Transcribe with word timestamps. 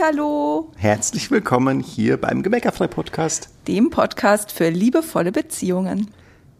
Hallo. 0.00 0.70
Herzlich 0.76 1.30
willkommen 1.30 1.80
hier 1.80 2.18
beim 2.18 2.42
Gemeckerfrei 2.42 2.86
Podcast. 2.86 3.48
Dem 3.66 3.90
Podcast 3.90 4.52
für 4.52 4.68
liebevolle 4.68 5.32
Beziehungen. 5.32 6.10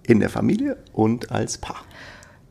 In 0.02 0.20
der 0.20 0.30
Familie 0.30 0.76
und 0.92 1.30
als 1.30 1.58
Paar. 1.58 1.84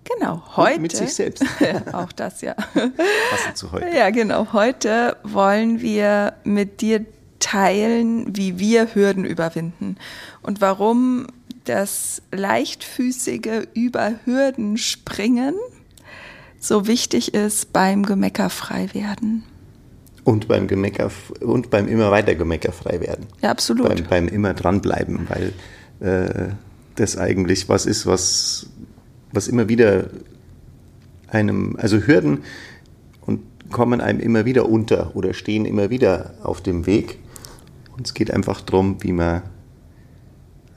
Genau, 0.04 0.44
heute. 0.56 0.76
Und 0.76 0.82
mit 0.84 0.96
sich 0.96 1.14
selbst. 1.14 1.44
auch 1.94 2.12
das, 2.12 2.42
ja. 2.42 2.54
Passend 2.54 3.58
zu 3.58 3.72
heute. 3.72 3.90
Ja, 3.96 4.12
genau. 4.12 4.54
Heute 4.54 5.18
wollen 5.24 5.82
wir 5.82 6.34
mit 6.44 6.82
dir 6.82 7.06
teilen, 7.40 8.36
wie 8.36 8.60
wir 8.60 8.94
Hürden 8.94 9.26
überwinden 9.26 9.98
und 10.42 10.62
warum 10.62 11.28
das 11.66 12.22
leichtfüßige 12.32 13.68
über 13.74 14.14
Hürden 14.26 14.78
springen 14.78 15.56
so 16.60 16.88
wichtig 16.88 17.34
ist 17.34 17.72
beim 17.72 18.04
Gemeckerfrei 18.04 18.90
werden. 18.94 19.44
Und 20.28 20.50
beim 20.50 20.68
Gemecker 20.68 21.10
und 21.40 21.70
beim 21.70 21.88
immer 21.88 22.12
weiter 22.12 22.36
Gemeckerfrei 22.36 23.00
werden. 23.00 23.28
Ja, 23.42 23.50
absolut. 23.50 23.88
Beim, 23.88 24.04
beim 24.10 24.28
immer 24.28 24.54
dranbleiben, 24.54 25.26
weil 25.30 25.54
äh, 26.02 26.50
das 26.96 27.18
eigentlich 27.18 27.70
was 27.70 27.86
ist, 27.86 28.06
was, 28.06 28.68
was 29.32 29.48
immer 29.48 29.70
wieder 29.70 30.10
einem, 31.30 31.78
also 31.78 32.00
Hürden 32.00 32.44
und 33.22 33.40
kommen 33.72 34.02
einem 34.02 34.20
immer 34.20 34.44
wieder 34.44 34.68
unter 34.68 35.16
oder 35.16 35.34
stehen 35.34 35.64
immer 35.64 35.90
wieder 35.90 36.34
auf 36.44 36.60
dem 36.60 36.86
Weg. 36.86 37.20
Und 37.96 38.06
es 38.06 38.14
geht 38.14 38.30
einfach 38.30 38.60
darum, 38.60 39.02
wie 39.04 39.14
man 39.14 39.44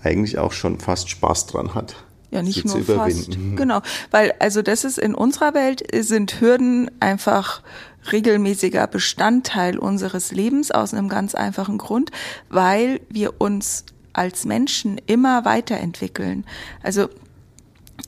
eigentlich 0.01 0.39
auch 0.39 0.53
schon 0.53 0.79
fast 0.79 1.11
Spaß 1.11 1.47
dran 1.47 1.75
hat. 1.75 1.97
Ja, 2.31 2.43
nicht 2.43 2.65
nur 2.65 2.85
fast. 2.85 3.37
Genau, 3.57 3.81
weil 4.13 4.33
also 4.39 4.63
das 4.63 4.85
ist 4.85 4.99
in 4.99 5.17
unserer 5.17 5.55
Welt 5.55 5.83
sind 5.93 6.41
Hürden 6.41 6.89
einfach 7.01 7.63
regelmäßiger 8.11 8.87
Bestandteil 8.87 9.79
unseres 9.79 10.33
Lebens 10.33 10.71
aus 10.71 10.95
einem 10.95 11.09
ganz 11.09 11.35
einfachen 11.35 11.79
Grund, 11.79 12.11
weil 12.49 13.01
wir 13.09 13.41
uns 13.41 13.85
als 14.13 14.45
Menschen 14.45 15.01
immer 15.07 15.45
weiterentwickeln. 15.45 16.45
Also 16.83 17.09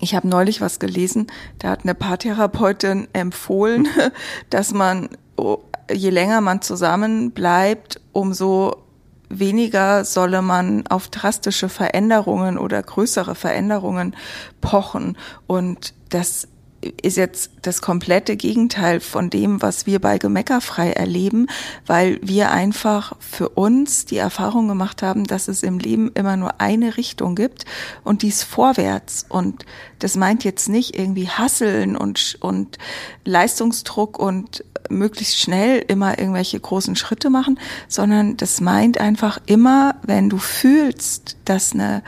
ich 0.01 0.15
habe 0.15 0.27
neulich 0.27 0.61
was 0.61 0.79
gelesen, 0.79 1.27
da 1.59 1.71
hat 1.71 1.85
eine 1.85 1.95
Paartherapeutin 1.95 3.09
empfohlen, 3.13 3.87
dass 4.51 4.73
man 4.73 5.09
je 5.91 6.11
länger 6.11 6.41
man 6.41 6.63
zusammen 6.63 7.33
bleibt, 7.33 8.01
umso 8.13 8.83
weniger 9.29 10.05
solle 10.05 10.43
man 10.43 10.87
auf 10.89 11.09
drastische 11.09 11.69
Veränderungen 11.69 12.59
oder 12.59 12.83
größere 12.83 13.35
Veränderungen 13.35 14.15
pochen. 14.61 15.17
Und 15.47 15.95
das 16.11 16.49
ist 17.03 17.17
jetzt 17.17 17.51
das 17.63 17.81
komplette 17.81 18.37
Gegenteil 18.37 19.01
von 19.01 19.31
dem, 19.31 19.63
was 19.63 19.87
wir 19.87 20.01
bei 20.01 20.19
Gemeckerfrei 20.19 20.91
erleben, 20.91 21.47
weil 21.87 22.19
wir 22.23 22.51
einfach 22.51 23.15
für 23.21 23.51
uns 23.51 24.05
die 24.05 24.17
Erfahrung 24.17 24.69
gemacht 24.69 25.03
haben, 25.03 25.27
dass 25.27 25.49
es 25.49 25.63
im 25.63 25.79
Leben 25.79 26.11
immer 26.15 26.37
nur 26.37 26.61
eine 26.61 26.97
Richtung 26.97 27.37
gibt 27.37 27.65
und 28.05 28.23
dies 28.23 28.43
vorwärts. 28.43 29.27
Und 29.29 29.65
das 30.01 30.17
meint 30.17 30.45
jetzt 30.45 30.69
nicht 30.69 30.99
irgendwie 30.99 31.29
Hasseln 31.29 31.97
und, 31.97 32.37
und 32.41 32.79
Leistungsdruck 33.25 34.19
und 34.19 34.65
möglichst 34.91 35.39
schnell 35.39 35.85
immer 35.87 36.19
irgendwelche 36.19 36.59
großen 36.59 36.97
Schritte 36.97 37.31
machen, 37.31 37.59
sondern 37.89 38.37
das 38.37 38.61
meint 38.61 38.99
einfach 38.99 39.39
immer, 39.47 39.97
wenn 40.03 40.29
du 40.29 40.39
fühlst, 40.39 41.37
dass 41.45 41.73
eine 41.73 42.03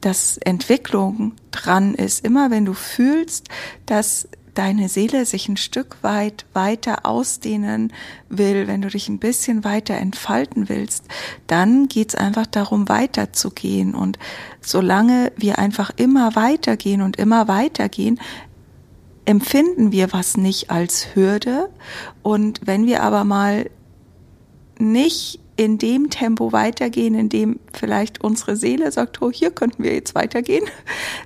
dass 0.00 0.38
Entwicklung 0.38 1.32
dran 1.50 1.94
ist, 1.94 2.24
immer 2.24 2.50
wenn 2.50 2.64
du 2.64 2.74
fühlst, 2.74 3.48
dass 3.86 4.28
deine 4.58 4.88
Seele 4.88 5.24
sich 5.24 5.48
ein 5.48 5.56
Stück 5.56 5.98
weit 6.02 6.44
weiter 6.52 7.06
ausdehnen 7.06 7.92
will, 8.28 8.66
wenn 8.66 8.82
du 8.82 8.88
dich 8.88 9.08
ein 9.08 9.20
bisschen 9.20 9.62
weiter 9.62 9.94
entfalten 9.94 10.68
willst, 10.68 11.04
dann 11.46 11.86
geht's 11.86 12.16
einfach 12.16 12.46
darum, 12.46 12.88
weiterzugehen. 12.88 13.94
Und 13.94 14.18
solange 14.60 15.30
wir 15.36 15.60
einfach 15.60 15.92
immer 15.94 16.34
weitergehen 16.34 17.02
und 17.02 17.16
immer 17.16 17.46
weitergehen, 17.46 18.18
empfinden 19.26 19.92
wir 19.92 20.12
was 20.12 20.36
nicht 20.36 20.70
als 20.70 21.14
Hürde. 21.14 21.68
Und 22.22 22.60
wenn 22.64 22.86
wir 22.86 23.04
aber 23.04 23.22
mal 23.22 23.70
nicht 24.80 25.38
in 25.58 25.76
dem 25.76 26.08
Tempo 26.08 26.52
weitergehen, 26.52 27.16
in 27.16 27.28
dem 27.28 27.58
vielleicht 27.72 28.22
unsere 28.22 28.54
Seele 28.54 28.92
sagt, 28.92 29.20
oh, 29.20 29.32
hier 29.32 29.50
könnten 29.50 29.82
wir 29.82 29.92
jetzt 29.92 30.14
weitergehen, 30.14 30.64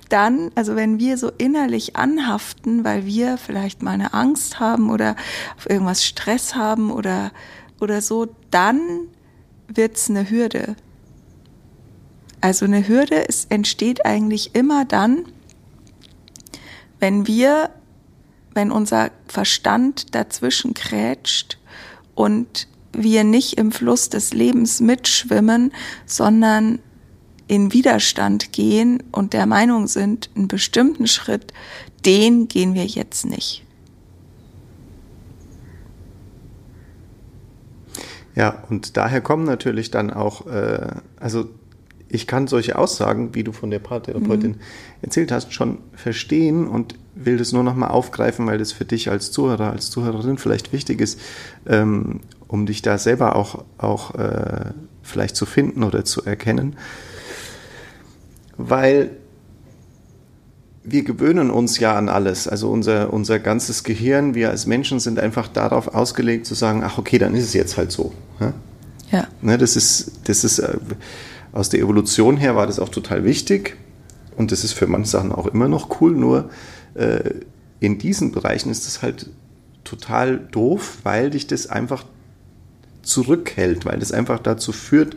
dann, 0.09 0.49
also 0.55 0.75
wenn 0.75 0.99
wir 0.99 1.19
so 1.19 1.29
innerlich 1.37 1.95
anhaften, 1.95 2.83
weil 2.83 3.05
wir 3.05 3.37
vielleicht 3.37 3.83
mal 3.83 3.91
eine 3.91 4.15
Angst 4.15 4.59
haben 4.59 4.89
oder 4.89 5.15
auf 5.55 5.69
irgendwas 5.69 6.03
Stress 6.03 6.55
haben 6.55 6.91
oder, 6.91 7.31
oder 7.79 8.01
so, 8.01 8.27
dann 8.49 8.79
wird's 9.67 10.09
eine 10.09 10.27
Hürde. 10.27 10.75
Also 12.41 12.65
eine 12.65 12.87
Hürde 12.87 13.29
es 13.29 13.45
entsteht 13.45 14.03
eigentlich 14.03 14.55
immer 14.55 14.83
dann, 14.83 15.25
wenn 16.99 17.27
wir 17.27 17.69
wenn 18.55 18.71
unser 18.71 19.09
Verstand 19.27 20.13
dazwischen 20.13 20.75
krätscht 20.75 21.57
und 22.13 22.67
wir 22.93 23.23
nicht 23.23 23.57
im 23.57 23.71
Fluss 23.71 24.09
des 24.09 24.33
Lebens 24.33 24.79
mitschwimmen, 24.79 25.73
sondern 26.05 26.79
in 27.47 27.73
Widerstand 27.73 28.53
gehen 28.53 29.03
und 29.11 29.33
der 29.33 29.45
Meinung 29.45 29.87
sind, 29.87 30.29
einen 30.35 30.47
bestimmten 30.47 31.07
Schritt, 31.07 31.53
den 32.05 32.47
gehen 32.47 32.73
wir 32.73 32.85
jetzt 32.85 33.25
nicht. 33.25 33.63
Ja, 38.35 38.63
und 38.69 38.97
daher 38.97 39.21
kommen 39.21 39.43
natürlich 39.43 39.91
dann 39.91 40.09
auch, 40.09 40.47
äh, 40.47 40.87
also 41.19 41.49
ich 42.09 42.27
kann 42.27 42.47
solche 42.47 42.77
Aussagen, 42.77 43.33
wie 43.33 43.43
du 43.43 43.51
von 43.51 43.71
der 43.71 43.79
Paartherapeutin 43.79 44.51
mhm. 44.51 44.59
erzählt 45.01 45.31
hast, 45.31 45.53
schon 45.53 45.79
verstehen 45.93 46.67
und 46.67 46.95
will 47.15 47.37
das 47.37 47.51
nur 47.51 47.63
nochmal 47.63 47.89
aufgreifen, 47.89 48.45
weil 48.45 48.57
das 48.57 48.71
für 48.71 48.85
dich 48.85 49.09
als 49.09 49.31
Zuhörer, 49.31 49.71
als 49.71 49.89
Zuhörerin 49.89 50.37
vielleicht 50.37 50.73
wichtig 50.73 51.01
ist, 51.01 51.19
ähm, 51.67 52.21
um 52.53 52.67
dich 52.67 52.83
da 52.83 52.99
selber 52.99 53.35
auch, 53.35 53.65
auch 53.79 54.13
äh, 54.13 54.73
vielleicht 55.01 55.35
zu 55.35 55.47
finden 55.47 55.83
oder 55.83 56.05
zu 56.05 56.23
erkennen. 56.23 56.75
Weil 58.57 59.09
wir 60.83 61.03
gewöhnen 61.03 61.49
uns 61.49 61.79
ja 61.79 61.97
an 61.97 62.09
alles. 62.09 62.47
Also 62.47 62.69
unser, 62.69 63.11
unser 63.11 63.39
ganzes 63.39 63.83
Gehirn, 63.83 64.35
wir 64.35 64.51
als 64.51 64.67
Menschen 64.67 64.99
sind 64.99 65.17
einfach 65.17 65.47
darauf 65.47 65.95
ausgelegt 65.95 66.45
zu 66.45 66.53
sagen, 66.53 66.83
ach 66.85 66.99
okay, 66.99 67.17
dann 67.17 67.33
ist 67.33 67.45
es 67.45 67.53
jetzt 67.53 67.75
halt 67.75 67.91
so. 67.91 68.13
Ja. 68.39 68.53
ja. 69.11 69.27
Ne, 69.41 69.57
das 69.57 69.75
ist, 69.75 70.11
das 70.25 70.43
ist 70.43 70.59
äh, 70.59 70.77
aus 71.53 71.69
der 71.69 71.79
Evolution 71.79 72.37
her 72.37 72.55
war 72.55 72.67
das 72.67 72.77
auch 72.77 72.89
total 72.89 73.23
wichtig 73.23 73.77
und 74.37 74.51
das 74.51 74.63
ist 74.63 74.73
für 74.73 74.85
manche 74.85 75.09
Sachen 75.09 75.31
auch 75.31 75.47
immer 75.47 75.67
noch 75.67 75.99
cool, 76.01 76.11
nur 76.11 76.51
äh, 76.93 77.31
in 77.79 77.97
diesen 77.97 78.31
Bereichen 78.31 78.69
ist 78.69 78.85
das 78.85 79.01
halt 79.01 79.31
total 79.83 80.37
doof, 80.37 80.99
weil 81.01 81.31
dich 81.31 81.47
das 81.47 81.65
einfach 81.65 82.05
zurückhält, 83.03 83.85
weil 83.85 83.99
das 83.99 84.11
einfach 84.11 84.39
dazu 84.39 84.71
führt, 84.71 85.15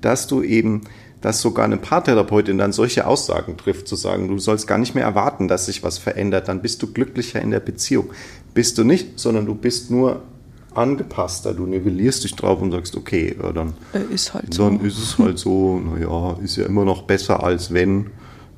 dass 0.00 0.26
du 0.26 0.42
eben, 0.42 0.82
dass 1.20 1.40
sogar 1.40 1.64
eine 1.64 1.76
Paartherapeutin 1.76 2.58
dann 2.58 2.72
solche 2.72 3.06
Aussagen 3.06 3.56
trifft, 3.56 3.88
zu 3.88 3.96
sagen, 3.96 4.28
du 4.28 4.38
sollst 4.38 4.66
gar 4.66 4.78
nicht 4.78 4.94
mehr 4.94 5.04
erwarten, 5.04 5.48
dass 5.48 5.66
sich 5.66 5.82
was 5.82 5.98
verändert, 5.98 6.48
dann 6.48 6.62
bist 6.62 6.82
du 6.82 6.92
glücklicher 6.92 7.40
in 7.40 7.50
der 7.50 7.60
Beziehung. 7.60 8.10
Bist 8.54 8.78
du 8.78 8.84
nicht, 8.84 9.18
sondern 9.18 9.46
du 9.46 9.54
bist 9.54 9.90
nur 9.90 10.22
angepasster. 10.74 11.54
Du 11.54 11.66
nivellierst 11.66 12.24
dich 12.24 12.36
drauf 12.36 12.62
und 12.62 12.70
sagst, 12.70 12.96
okay, 12.96 13.36
ja, 13.40 13.52
dann, 13.52 13.74
ist 14.10 14.34
halt 14.34 14.58
dann 14.58 14.78
so. 14.78 14.86
ist 14.86 14.98
es 14.98 15.18
halt 15.18 15.38
so, 15.38 15.80
naja, 15.84 16.36
ist 16.42 16.56
ja 16.56 16.66
immer 16.66 16.84
noch 16.84 17.02
besser, 17.02 17.42
als 17.42 17.72
wenn 17.72 18.10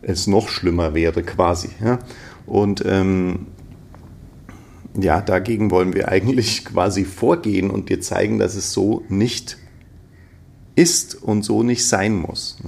es 0.02 0.26
noch 0.26 0.48
schlimmer 0.48 0.94
wäre, 0.94 1.22
quasi. 1.22 1.70
Ja? 1.82 1.98
Und 2.46 2.82
ähm, 2.86 3.46
ja, 4.94 5.20
dagegen 5.20 5.70
wollen 5.70 5.94
wir 5.94 6.08
eigentlich 6.08 6.64
quasi 6.64 7.04
vorgehen 7.04 7.70
und 7.70 7.88
dir 7.88 8.00
zeigen, 8.00 8.38
dass 8.38 8.54
es 8.54 8.72
so 8.72 9.04
nicht 9.08 9.58
ist 10.76 11.14
und 11.14 11.42
so 11.44 11.62
nicht 11.62 11.86
sein 11.86 12.16
muss. 12.16 12.58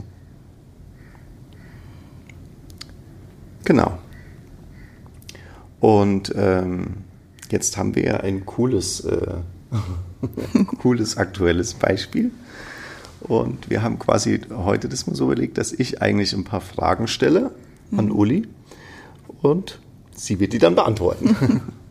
Genau. 3.65 3.99
Und 5.81 6.33
ähm, 6.37 7.05
Jetzt 7.53 7.77
haben 7.77 7.95
wir 7.95 8.25
ein 8.25 8.47
cooles, 8.47 9.01
äh, 9.01 9.35
cooles 10.79 11.19
aktuelles 11.19 11.75
Beispiel. 11.75 12.31
Und 13.21 13.69
wir 13.69 13.83
haben 13.83 13.99
quasi 13.99 14.41
heute 14.51 14.89
das 14.89 15.07
mal 15.07 15.15
so 15.15 15.27
überlegt, 15.27 15.59
dass 15.59 15.71
ich 15.71 16.01
eigentlich 16.01 16.33
ein 16.33 16.45
paar 16.45 16.63
Fragen 16.63 17.09
stelle 17.09 17.51
an 17.95 18.07
mhm. 18.07 18.13
Uli 18.13 18.49
und 19.43 19.81
sie 20.17 20.41
wird 20.41 20.55
die 20.55 20.59
dann 20.59 20.75
beantworten. 20.75 21.61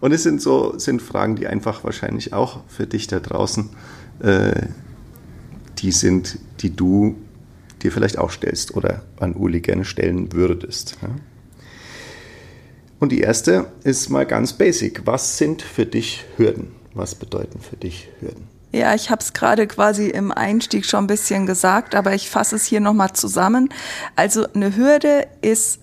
und 0.00 0.12
es 0.12 0.22
sind 0.22 0.40
so 0.40 0.78
sind 0.78 1.02
Fragen, 1.02 1.36
die 1.36 1.46
einfach 1.46 1.84
wahrscheinlich 1.84 2.32
auch 2.32 2.60
für 2.68 2.86
dich 2.86 3.06
da 3.06 3.20
draußen 3.20 3.70
äh, 4.20 4.62
die 5.78 5.92
sind, 5.92 6.38
die 6.60 6.74
du 6.74 7.16
dir 7.82 7.92
vielleicht 7.92 8.18
auch 8.18 8.30
stellst 8.30 8.74
oder 8.74 9.02
an 9.20 9.34
Uli 9.34 9.60
gerne 9.60 9.84
stellen 9.84 10.32
würdest. 10.32 10.96
Ja? 11.02 11.10
Und 12.98 13.12
die 13.12 13.20
erste 13.20 13.66
ist 13.84 14.08
mal 14.08 14.26
ganz 14.26 14.52
basic. 14.52 15.06
Was 15.06 15.38
sind 15.38 15.62
für 15.62 15.86
dich 15.86 16.24
Hürden? 16.36 16.72
Was 16.94 17.14
bedeuten 17.14 17.60
für 17.60 17.76
dich 17.76 18.08
Hürden? 18.20 18.48
Ja, 18.72 18.94
ich 18.94 19.10
habe 19.10 19.22
es 19.22 19.32
gerade 19.32 19.66
quasi 19.66 20.08
im 20.08 20.32
Einstieg 20.32 20.84
schon 20.84 21.04
ein 21.04 21.06
bisschen 21.06 21.46
gesagt, 21.46 21.94
aber 21.94 22.14
ich 22.14 22.28
fasse 22.28 22.56
es 22.56 22.66
hier 22.66 22.80
nochmal 22.80 23.12
zusammen. 23.12 23.70
Also 24.16 24.46
eine 24.52 24.76
Hürde 24.76 25.26
ist 25.40 25.78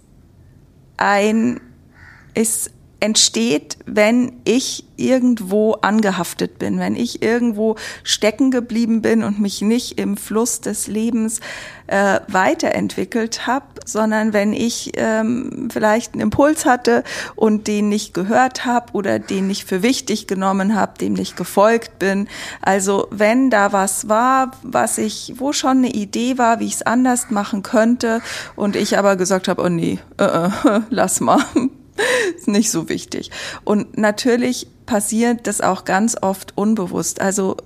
ein, 0.97 1.61
ist 2.35 2.71
entsteht, 2.99 3.77
wenn 3.85 4.33
ich 4.45 4.85
irgendwo 4.97 5.73
angehaftet 5.73 6.57
bin, 6.57 6.79
wenn 6.79 6.95
ich 6.95 7.21
irgendwo 7.21 7.75
stecken 8.03 8.51
geblieben 8.51 9.01
bin 9.01 9.23
und 9.23 9.39
mich 9.39 9.61
nicht 9.61 9.99
im 9.99 10.17
Fluss 10.17 10.61
des 10.61 10.87
Lebens 10.87 11.41
äh, 11.87 12.19
weiterentwickelt 12.27 13.45
habe, 13.45 13.65
sondern 13.85 14.33
wenn 14.33 14.53
ich 14.53 14.93
ähm, 14.95 15.67
vielleicht 15.71 16.13
einen 16.13 16.21
Impuls 16.21 16.65
hatte 16.65 17.03
und 17.35 17.67
den 17.67 17.89
nicht 17.89 18.13
gehört 18.13 18.65
habe 18.65 18.93
oder 18.93 19.19
den 19.19 19.47
nicht 19.47 19.67
für 19.67 19.83
wichtig 19.83 20.27
genommen 20.27 20.75
habe, 20.75 20.97
dem 20.97 21.13
nicht 21.13 21.37
gefolgt 21.37 21.99
bin. 21.99 22.27
Also 22.61 23.07
wenn 23.11 23.49
da 23.49 23.71
was 23.73 24.09
war, 24.09 24.51
was 24.63 24.97
ich, 24.97 25.33
wo 25.37 25.53
schon 25.53 25.77
eine 25.79 25.91
Idee 25.91 26.37
war, 26.37 26.59
wie 26.59 26.65
ich 26.65 26.75
es 26.75 26.81
anders 26.81 27.29
machen 27.29 27.61
könnte 27.61 28.21
und 28.55 28.75
ich 28.75 28.97
aber 28.97 29.15
gesagt 29.15 29.47
habe, 29.47 29.61
oh 29.61 29.69
nee, 29.69 29.99
äh, 30.17 30.23
äh, 30.23 30.81
lass 30.89 31.19
mal 31.19 31.43
ist 32.37 32.47
nicht 32.47 32.71
so 32.71 32.89
wichtig. 32.89 33.31
Und 33.63 33.97
natürlich 33.97 34.67
passiert 34.85 35.47
das 35.47 35.61
auch 35.61 35.85
ganz 35.85 36.15
oft 36.21 36.57
unbewusst. 36.57 37.21
Also 37.21 37.57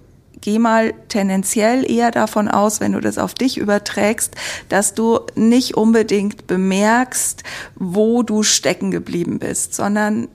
geh 0.41 0.59
mal 0.59 0.93
tendenziell 1.09 1.89
eher 1.89 2.11
davon 2.11 2.47
aus, 2.47 2.79
wenn 2.79 2.93
du 2.93 3.01
das 3.01 3.17
auf 3.17 3.33
dich 3.33 3.57
überträgst, 3.57 4.35
dass 4.69 4.93
du 4.93 5.19
nicht 5.35 5.75
unbedingt 5.75 6.47
bemerkst, 6.47 7.43
wo 7.75 8.23
du 8.23 8.43
stecken 8.43 8.91
geblieben 8.91 9.39
bist, 9.39 9.73
sondern 9.73 10.27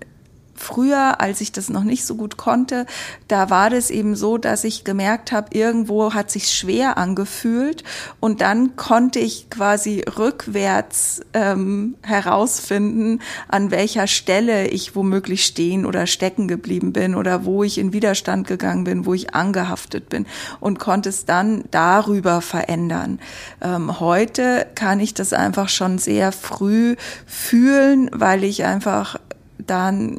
früher, 0.65 1.21
als 1.21 1.41
ich 1.41 1.53
das 1.53 1.69
noch 1.69 1.85
nicht 1.85 2.05
so 2.05 2.17
gut 2.17 2.37
konnte, 2.37 2.87
da 3.29 3.51
war 3.51 3.71
das 3.71 3.91
eben 3.91 4.17
so, 4.17 4.39
dass 4.39 4.65
ich 4.65 4.85
gemerkt 4.85 5.31
habe, 5.31 5.57
irgendwo 5.57 6.15
hat 6.15 6.31
sich 6.31 6.51
schwer 6.51 6.97
angefühlt 6.97 7.85
und 8.19 8.41
dann 8.41 8.77
konnte 8.77 9.19
ich 9.19 9.51
quasi 9.51 10.05
rückwärts 10.19 11.21
ähm, 11.35 11.95
herausfinden, 12.03 13.21
an 13.49 13.71
welcher 13.71 14.07
Stelle 14.07 14.69
ich 14.69 14.97
womöglich 14.97 15.45
stehen 15.45 15.85
oder 15.85 16.07
stecken 16.07 16.49
geblieben 16.49 16.93
bin 16.93 17.15
oder 17.15 17.45
wo 17.45 17.63
ich 17.63 17.79
in 17.79 17.93
Widerstand 17.93 18.47
gegangen 18.47 18.85
bin, 18.85 19.07
wo 19.07 19.15
ich 19.15 19.35
angehaftet 19.35 20.09
bin 20.09 20.27
und 20.61 20.79
konnte 20.79 21.11
es 21.11 21.27
dann 21.27 21.65
darüber 21.71 22.41
verändern. 22.41 23.21
Ähm, 23.61 24.01
heute 24.01 24.67
kann 24.75 25.01
ich 25.01 25.13
das 25.15 25.33
einfach 25.33 25.69
schon 25.69 25.99
sehr 25.99 26.33
früh 26.33 26.97
fühlen, 27.27 28.11
weil 28.13 28.45
ich 28.45 28.65
einfach 28.65 29.17
dann 29.59 30.19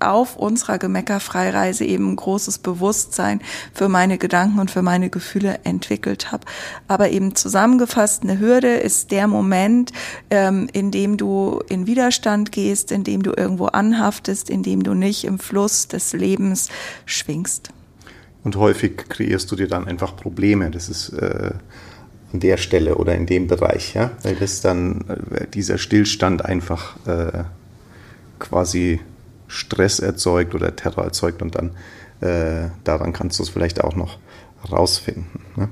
auf 0.00 0.36
unserer 0.36 0.78
Gemeckerfreireise 0.78 1.84
eben 1.84 2.12
ein 2.12 2.16
großes 2.16 2.58
Bewusstsein 2.58 3.40
für 3.72 3.88
meine 3.88 4.18
Gedanken 4.18 4.58
und 4.58 4.70
für 4.70 4.82
meine 4.82 5.10
Gefühle 5.10 5.60
entwickelt 5.64 6.32
habe. 6.32 6.44
Aber 6.86 7.10
eben 7.10 7.34
zusammengefasst, 7.34 8.22
eine 8.22 8.38
Hürde 8.38 8.74
ist 8.74 9.10
der 9.10 9.26
Moment, 9.26 9.92
ähm, 10.30 10.68
in 10.72 10.90
dem 10.90 11.16
du 11.16 11.60
in 11.68 11.86
Widerstand 11.86 12.52
gehst, 12.52 12.92
in 12.92 13.04
dem 13.04 13.22
du 13.22 13.32
irgendwo 13.36 13.66
anhaftest, 13.66 14.50
in 14.50 14.62
dem 14.62 14.82
du 14.82 14.94
nicht 14.94 15.24
im 15.24 15.38
Fluss 15.38 15.88
des 15.88 16.12
Lebens 16.12 16.68
schwingst. 17.06 17.70
Und 18.44 18.56
häufig 18.56 18.96
kreierst 19.08 19.50
du 19.50 19.56
dir 19.56 19.68
dann 19.68 19.86
einfach 19.86 20.16
Probleme. 20.16 20.70
Das 20.70 20.88
ist 20.88 21.10
äh, 21.10 21.50
an 22.32 22.40
der 22.40 22.56
Stelle 22.56 22.96
oder 22.96 23.14
in 23.14 23.26
dem 23.26 23.46
Bereich, 23.46 23.94
ja, 23.94 24.10
weil 24.22 24.36
das 24.36 24.60
dann 24.60 25.04
äh, 25.08 25.46
dieser 25.46 25.78
Stillstand 25.78 26.44
einfach 26.44 26.96
äh, 27.06 27.44
quasi 28.38 29.00
Stress 29.48 29.98
erzeugt 29.98 30.54
oder 30.54 30.76
Terror 30.76 31.04
erzeugt 31.04 31.42
und 31.42 31.54
dann 31.54 31.76
äh, 32.20 32.70
daran 32.84 33.12
kannst 33.12 33.38
du 33.38 33.42
es 33.42 33.48
vielleicht 33.48 33.82
auch 33.82 33.96
noch 33.96 34.18
rausfinden. 34.70 35.40
Ne? 35.56 35.68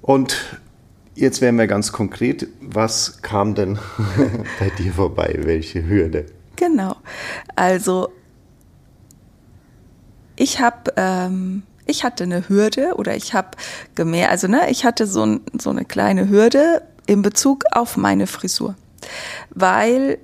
Und 0.00 0.58
jetzt 1.14 1.40
wären 1.40 1.56
wir 1.56 1.66
ganz 1.66 1.92
konkret, 1.92 2.48
was 2.60 3.22
kam 3.22 3.54
denn 3.54 3.78
bei 4.58 4.70
dir 4.70 4.92
vorbei? 4.92 5.38
Welche 5.42 5.86
Hürde? 5.86 6.26
Genau. 6.56 6.96
Also 7.54 8.12
ich 10.36 10.60
habe 10.60 10.92
ähm, 10.96 11.62
ich 11.86 12.04
hatte 12.04 12.24
eine 12.24 12.48
Hürde 12.48 12.94
oder 12.96 13.16
ich 13.16 13.34
habe 13.34 13.50
gemerkt, 13.94 14.30
also 14.30 14.48
ne, 14.48 14.70
ich 14.70 14.84
hatte 14.84 15.06
so, 15.06 15.24
ein, 15.24 15.40
so 15.58 15.70
eine 15.70 15.84
kleine 15.84 16.28
Hürde 16.28 16.82
in 17.06 17.22
Bezug 17.22 17.64
auf 17.72 17.96
meine 17.96 18.26
Frisur, 18.26 18.76
weil 19.50 20.18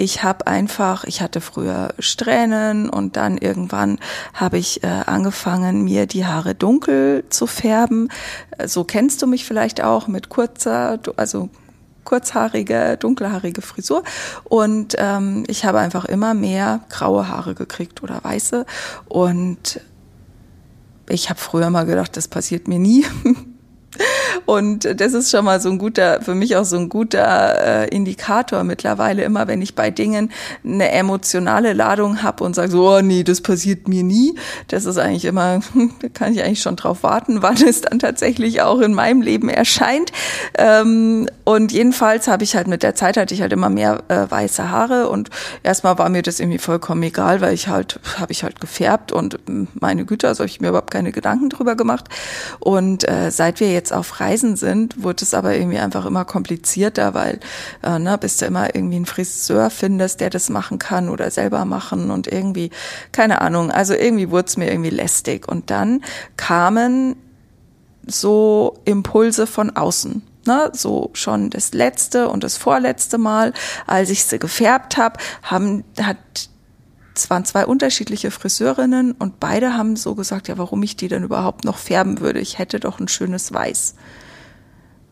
ich 0.00 0.22
habe 0.22 0.46
einfach, 0.46 1.04
ich 1.04 1.20
hatte 1.20 1.42
früher 1.42 1.92
Strähnen 1.98 2.88
und 2.88 3.18
dann 3.18 3.36
irgendwann 3.36 3.98
habe 4.32 4.56
ich 4.56 4.82
äh, 4.82 4.86
angefangen, 4.86 5.84
mir 5.84 6.06
die 6.06 6.24
Haare 6.24 6.54
dunkel 6.54 7.24
zu 7.28 7.46
färben. 7.46 8.08
Äh, 8.56 8.66
so 8.66 8.84
kennst 8.84 9.20
du 9.20 9.26
mich 9.26 9.44
vielleicht 9.44 9.82
auch 9.82 10.08
mit 10.08 10.30
kurzer, 10.30 10.98
also 11.16 11.50
kurzhaarige, 12.04 12.96
dunkelhaarige 12.98 13.60
Frisur. 13.60 14.02
Und 14.44 14.94
ähm, 14.96 15.44
ich 15.48 15.66
habe 15.66 15.80
einfach 15.80 16.06
immer 16.06 16.32
mehr 16.32 16.80
graue 16.88 17.28
Haare 17.28 17.54
gekriegt 17.54 18.02
oder 18.02 18.20
weiße. 18.22 18.64
Und 19.06 19.82
ich 21.10 21.28
habe 21.28 21.38
früher 21.38 21.68
mal 21.68 21.84
gedacht, 21.84 22.16
das 22.16 22.26
passiert 22.26 22.68
mir 22.68 22.78
nie. 22.78 23.04
Und 24.46 25.00
das 25.00 25.12
ist 25.12 25.30
schon 25.30 25.44
mal 25.44 25.60
so 25.60 25.68
ein 25.68 25.78
guter, 25.78 26.20
für 26.22 26.34
mich 26.34 26.56
auch 26.56 26.64
so 26.64 26.76
ein 26.76 26.88
guter 26.88 27.84
äh, 27.84 27.88
Indikator 27.88 28.64
mittlerweile, 28.64 29.22
immer 29.22 29.48
wenn 29.48 29.62
ich 29.62 29.74
bei 29.74 29.90
Dingen 29.90 30.30
eine 30.64 30.90
emotionale 30.90 31.72
Ladung 31.72 32.22
habe 32.22 32.44
und 32.44 32.54
sage 32.54 32.70
so, 32.70 32.88
oh 32.88 33.00
nee, 33.00 33.24
das 33.24 33.40
passiert 33.40 33.88
mir 33.88 34.02
nie. 34.02 34.34
Das 34.68 34.84
ist 34.84 34.98
eigentlich 34.98 35.24
immer, 35.24 35.60
da 36.02 36.08
kann 36.08 36.32
ich 36.32 36.42
eigentlich 36.42 36.62
schon 36.62 36.76
drauf 36.76 37.02
warten, 37.02 37.42
wann 37.42 37.56
es 37.56 37.82
dann 37.82 37.98
tatsächlich 37.98 38.62
auch 38.62 38.80
in 38.80 38.94
meinem 38.94 39.22
Leben 39.22 39.48
erscheint. 39.48 40.12
Ähm, 40.56 41.28
und 41.44 41.72
jedenfalls 41.72 42.28
habe 42.28 42.44
ich 42.44 42.56
halt 42.56 42.68
mit 42.68 42.82
der 42.82 42.94
Zeit 42.94 43.16
hatte 43.16 43.34
ich 43.34 43.42
halt 43.42 43.52
immer 43.52 43.70
mehr 43.70 44.02
äh, 44.08 44.30
weiße 44.30 44.70
Haare 44.70 45.08
und 45.08 45.30
erstmal 45.62 45.98
war 45.98 46.08
mir 46.08 46.22
das 46.22 46.40
irgendwie 46.40 46.58
vollkommen 46.58 47.02
egal, 47.02 47.40
weil 47.40 47.54
ich 47.54 47.68
halt, 47.68 47.98
habe 48.18 48.32
ich 48.32 48.44
halt 48.44 48.60
gefärbt 48.60 49.12
und 49.12 49.38
meine 49.80 50.04
Güte, 50.04 50.28
also 50.28 50.42
habe 50.42 50.48
ich 50.48 50.60
mir 50.60 50.68
überhaupt 50.68 50.90
keine 50.90 51.12
Gedanken 51.12 51.50
drüber 51.50 51.74
gemacht. 51.74 52.06
Und 52.60 53.08
äh, 53.08 53.30
seit 53.30 53.60
wir 53.60 53.72
jetzt 53.72 53.79
auf 53.92 54.20
Reisen 54.20 54.30
Reisen 54.30 54.56
sind, 54.56 55.02
wurde 55.02 55.24
es 55.24 55.34
aber 55.34 55.56
irgendwie 55.56 55.78
einfach 55.78 56.06
immer 56.06 56.24
komplizierter, 56.24 57.14
weil 57.14 57.40
äh, 57.82 57.98
ne, 57.98 58.16
bis 58.18 58.36
du 58.38 58.46
immer 58.46 58.74
irgendwie 58.74 58.96
einen 58.96 59.06
Friseur 59.06 59.70
findest, 59.70 60.20
der 60.20 60.30
das 60.30 60.48
machen 60.48 60.78
kann 60.78 61.08
oder 61.08 61.30
selber 61.30 61.64
machen 61.64 62.10
und 62.10 62.26
irgendwie, 62.26 62.70
keine 63.12 63.40
Ahnung, 63.40 63.70
also 63.70 63.94
irgendwie 63.94 64.30
wurde 64.30 64.46
es 64.46 64.56
mir 64.56 64.70
irgendwie 64.70 64.90
lästig. 64.90 65.48
Und 65.48 65.70
dann 65.70 66.02
kamen 66.36 67.16
so 68.06 68.78
Impulse 68.84 69.46
von 69.46 69.76
außen. 69.76 70.22
Ne, 70.46 70.70
so 70.72 71.10
schon 71.12 71.50
das 71.50 71.74
letzte 71.74 72.30
und 72.30 72.44
das 72.44 72.56
vorletzte 72.56 73.18
Mal, 73.18 73.52
als 73.86 74.08
ich 74.08 74.24
sie 74.24 74.38
gefärbt 74.38 74.96
habe, 74.96 75.18
haben 75.42 75.84
hat 76.00 76.16
es 77.14 77.30
waren 77.30 77.44
zwei 77.44 77.66
unterschiedliche 77.66 78.30
Friseurinnen 78.30 79.12
und 79.12 79.40
beide 79.40 79.74
haben 79.74 79.96
so 79.96 80.14
gesagt, 80.14 80.48
ja, 80.48 80.58
warum 80.58 80.82
ich 80.82 80.96
die 80.96 81.08
denn 81.08 81.24
überhaupt 81.24 81.64
noch 81.64 81.78
färben 81.78 82.20
würde. 82.20 82.40
Ich 82.40 82.58
hätte 82.58 82.80
doch 82.80 83.00
ein 83.00 83.08
schönes 83.08 83.52
Weiß. 83.52 83.94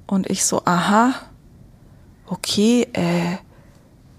Und 0.06 0.30
ich 0.30 0.44
so, 0.44 0.62
aha, 0.64 1.14
okay, 2.26 2.86
äh, 2.92 3.36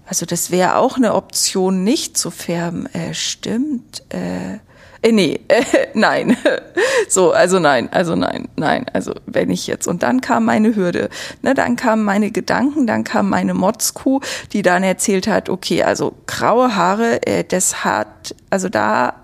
also 0.06 0.26
das 0.26 0.50
wäre 0.50 0.76
auch 0.76 0.96
eine 0.96 1.14
Option, 1.14 1.84
nicht 1.84 2.16
zu 2.16 2.30
färben. 2.30 2.86
Äh, 2.86 3.14
stimmt. 3.14 4.02
Äh, 4.10 4.58
äh, 5.02 5.12
nee, 5.12 5.40
äh, 5.48 5.64
nein. 5.94 6.36
so, 7.08 7.32
also 7.32 7.58
nein, 7.58 7.88
also 7.92 8.16
nein, 8.16 8.48
nein. 8.56 8.86
Also 8.92 9.14
wenn 9.26 9.50
ich 9.50 9.66
jetzt. 9.66 9.86
Und 9.86 10.02
dann 10.02 10.20
kam 10.20 10.44
meine 10.44 10.76
Hürde. 10.76 11.08
Ne, 11.42 11.54
dann 11.54 11.76
kamen 11.76 12.04
meine 12.04 12.30
Gedanken, 12.30 12.86
dann 12.86 13.04
kam 13.04 13.28
meine 13.30 13.54
Motzkuh, 13.54 14.20
die 14.52 14.62
dann 14.62 14.82
erzählt 14.82 15.26
hat, 15.26 15.48
okay, 15.48 15.82
also 15.82 16.14
graue 16.26 16.76
Haare, 16.76 17.26
äh, 17.26 17.44
das 17.44 17.84
hat, 17.84 18.34
also 18.50 18.68
da 18.68 19.14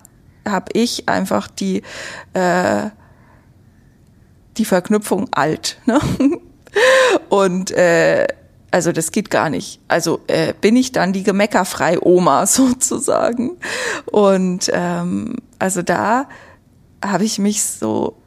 habe 0.49 0.67
ich 0.73 1.09
einfach 1.09 1.49
die, 1.49 1.83
äh, 2.33 2.91
die 4.57 4.65
Verknüpfung 4.65 5.29
alt. 5.33 5.79
Ne? 5.87 6.01
Und 7.29 7.71
äh, 7.73 8.27
also 8.77 8.93
das 8.93 9.11
geht 9.11 9.31
gar 9.31 9.49
nicht. 9.49 9.81
Also 9.89 10.21
äh, 10.27 10.53
bin 10.53 10.77
ich 10.77 10.93
dann 10.93 11.15
die 11.15 11.23
gemeckerfrei 11.23 11.99
Oma 11.99 12.45
sozusagen. 12.47 13.57
Und 14.05 14.71
ähm, 14.71 15.37
also 15.59 15.81
da 15.81 16.29
habe 17.03 17.25
ich 17.25 17.39
mich 17.39 17.63
so 17.63 18.19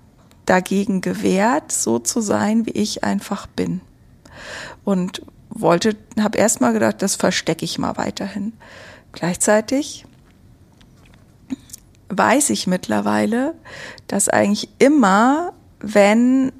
dagegen 0.47 1.01
gewehrt, 1.01 1.71
so 1.71 1.99
zu 1.99 2.19
sein, 2.19 2.65
wie 2.65 2.71
ich 2.71 3.03
einfach 3.03 3.45
bin. 3.45 3.81
Und 4.83 5.21
wollte, 5.49 5.95
habe 6.19 6.39
erst 6.39 6.61
mal 6.61 6.73
gedacht, 6.73 7.03
das 7.03 7.15
verstecke 7.15 7.63
ich 7.63 7.77
mal 7.77 7.97
weiterhin. 7.97 8.53
Gleichzeitig 9.11 10.07
weiß 12.09 12.49
ich 12.49 12.65
mittlerweile, 12.65 13.53
dass 14.07 14.29
eigentlich 14.29 14.69
immer, 14.79 15.53
wenn 15.79 16.51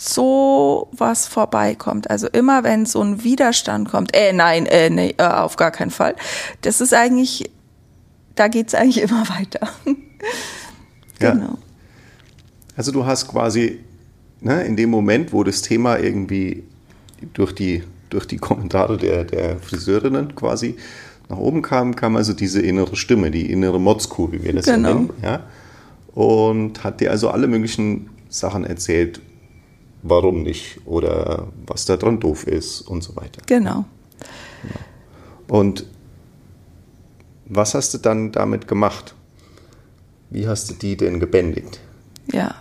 so 0.00 0.88
was 0.92 1.26
vorbeikommt. 1.26 2.08
Also 2.10 2.28
immer 2.28 2.64
wenn 2.64 2.86
so 2.86 3.02
ein 3.02 3.24
Widerstand 3.24 3.90
kommt, 3.90 4.14
äh, 4.14 4.32
nein, 4.32 4.66
äh, 4.66 4.90
nee, 4.90 5.14
äh, 5.18 5.24
auf 5.24 5.56
gar 5.56 5.72
keinen 5.72 5.90
Fall. 5.90 6.14
Das 6.62 6.80
ist 6.80 6.94
eigentlich 6.94 7.50
da 8.38 8.48
geht 8.48 8.68
es 8.68 8.74
eigentlich 8.74 9.02
immer 9.02 9.28
weiter. 9.28 9.68
genau. 11.18 11.44
Ja. 11.44 11.58
Also 12.76 12.92
du 12.92 13.04
hast 13.04 13.28
quasi 13.28 13.80
ne, 14.40 14.62
in 14.64 14.76
dem 14.76 14.90
Moment, 14.90 15.32
wo 15.32 15.42
das 15.42 15.62
Thema 15.62 15.98
irgendwie 15.98 16.62
durch 17.34 17.52
die, 17.52 17.82
durch 18.10 18.26
die 18.26 18.36
Kommentare 18.36 18.96
der, 18.96 19.24
der 19.24 19.58
Friseurinnen 19.58 20.34
quasi 20.36 20.76
nach 21.28 21.38
oben 21.38 21.60
kam, 21.60 21.96
kam 21.96 22.16
also 22.16 22.32
diese 22.32 22.62
innere 22.62 22.96
Stimme, 22.96 23.30
die 23.30 23.50
innere 23.50 23.80
Motzkuh, 23.80 24.32
wie 24.32 24.44
wir 24.44 24.54
das 24.54 24.66
genau. 24.66 24.94
nennen. 24.94 25.10
Ja? 25.22 25.42
Und 26.14 26.84
hat 26.84 27.00
dir 27.00 27.10
also 27.10 27.30
alle 27.30 27.48
möglichen 27.48 28.08
Sachen 28.28 28.64
erzählt, 28.64 29.20
warum 30.02 30.42
nicht 30.42 30.80
oder 30.86 31.48
was 31.66 31.84
da 31.84 31.96
dran 31.96 32.20
doof 32.20 32.46
ist 32.46 32.82
und 32.82 33.02
so 33.02 33.16
weiter. 33.16 33.42
Genau. 33.46 33.84
Und 35.48 35.86
was 37.46 37.74
hast 37.74 37.94
du 37.94 37.98
dann 37.98 38.32
damit 38.32 38.68
gemacht? 38.68 39.14
Wie 40.30 40.46
hast 40.46 40.68
du 40.70 40.74
die 40.74 40.96
denn 40.96 41.20
gebändigt? 41.20 41.80
Ja, 42.30 42.56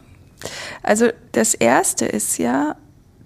also 0.81 1.09
das 1.33 1.53
Erste 1.53 2.05
ist 2.05 2.37
ja 2.37 2.77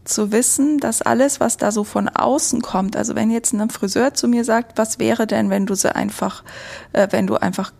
zu 0.04 0.32
wissen, 0.32 0.80
dass 0.80 1.04
alles, 1.04 1.40
was 1.40 1.58
da 1.58 1.72
so 1.72 1.84
von 1.84 2.10
außen 2.10 2.62
kommt, 2.62 2.96
also 2.96 3.16
wenn 3.16 3.30
jetzt 3.30 3.54
ein 3.54 3.70
Friseur 3.70 4.16
zu 4.16 4.28
mir 4.28 4.44
sagt, 4.44 4.78
was 4.78 4.98
wäre 4.98 5.28
denn, 5.28 5.52
wenn 5.52 5.68
du 5.68 5.76
sie 5.76 5.96
einfach, 5.96 6.44
äh, 6.94 7.08
wenn 7.12 7.28
du 7.28 7.36
einfach 7.36 7.72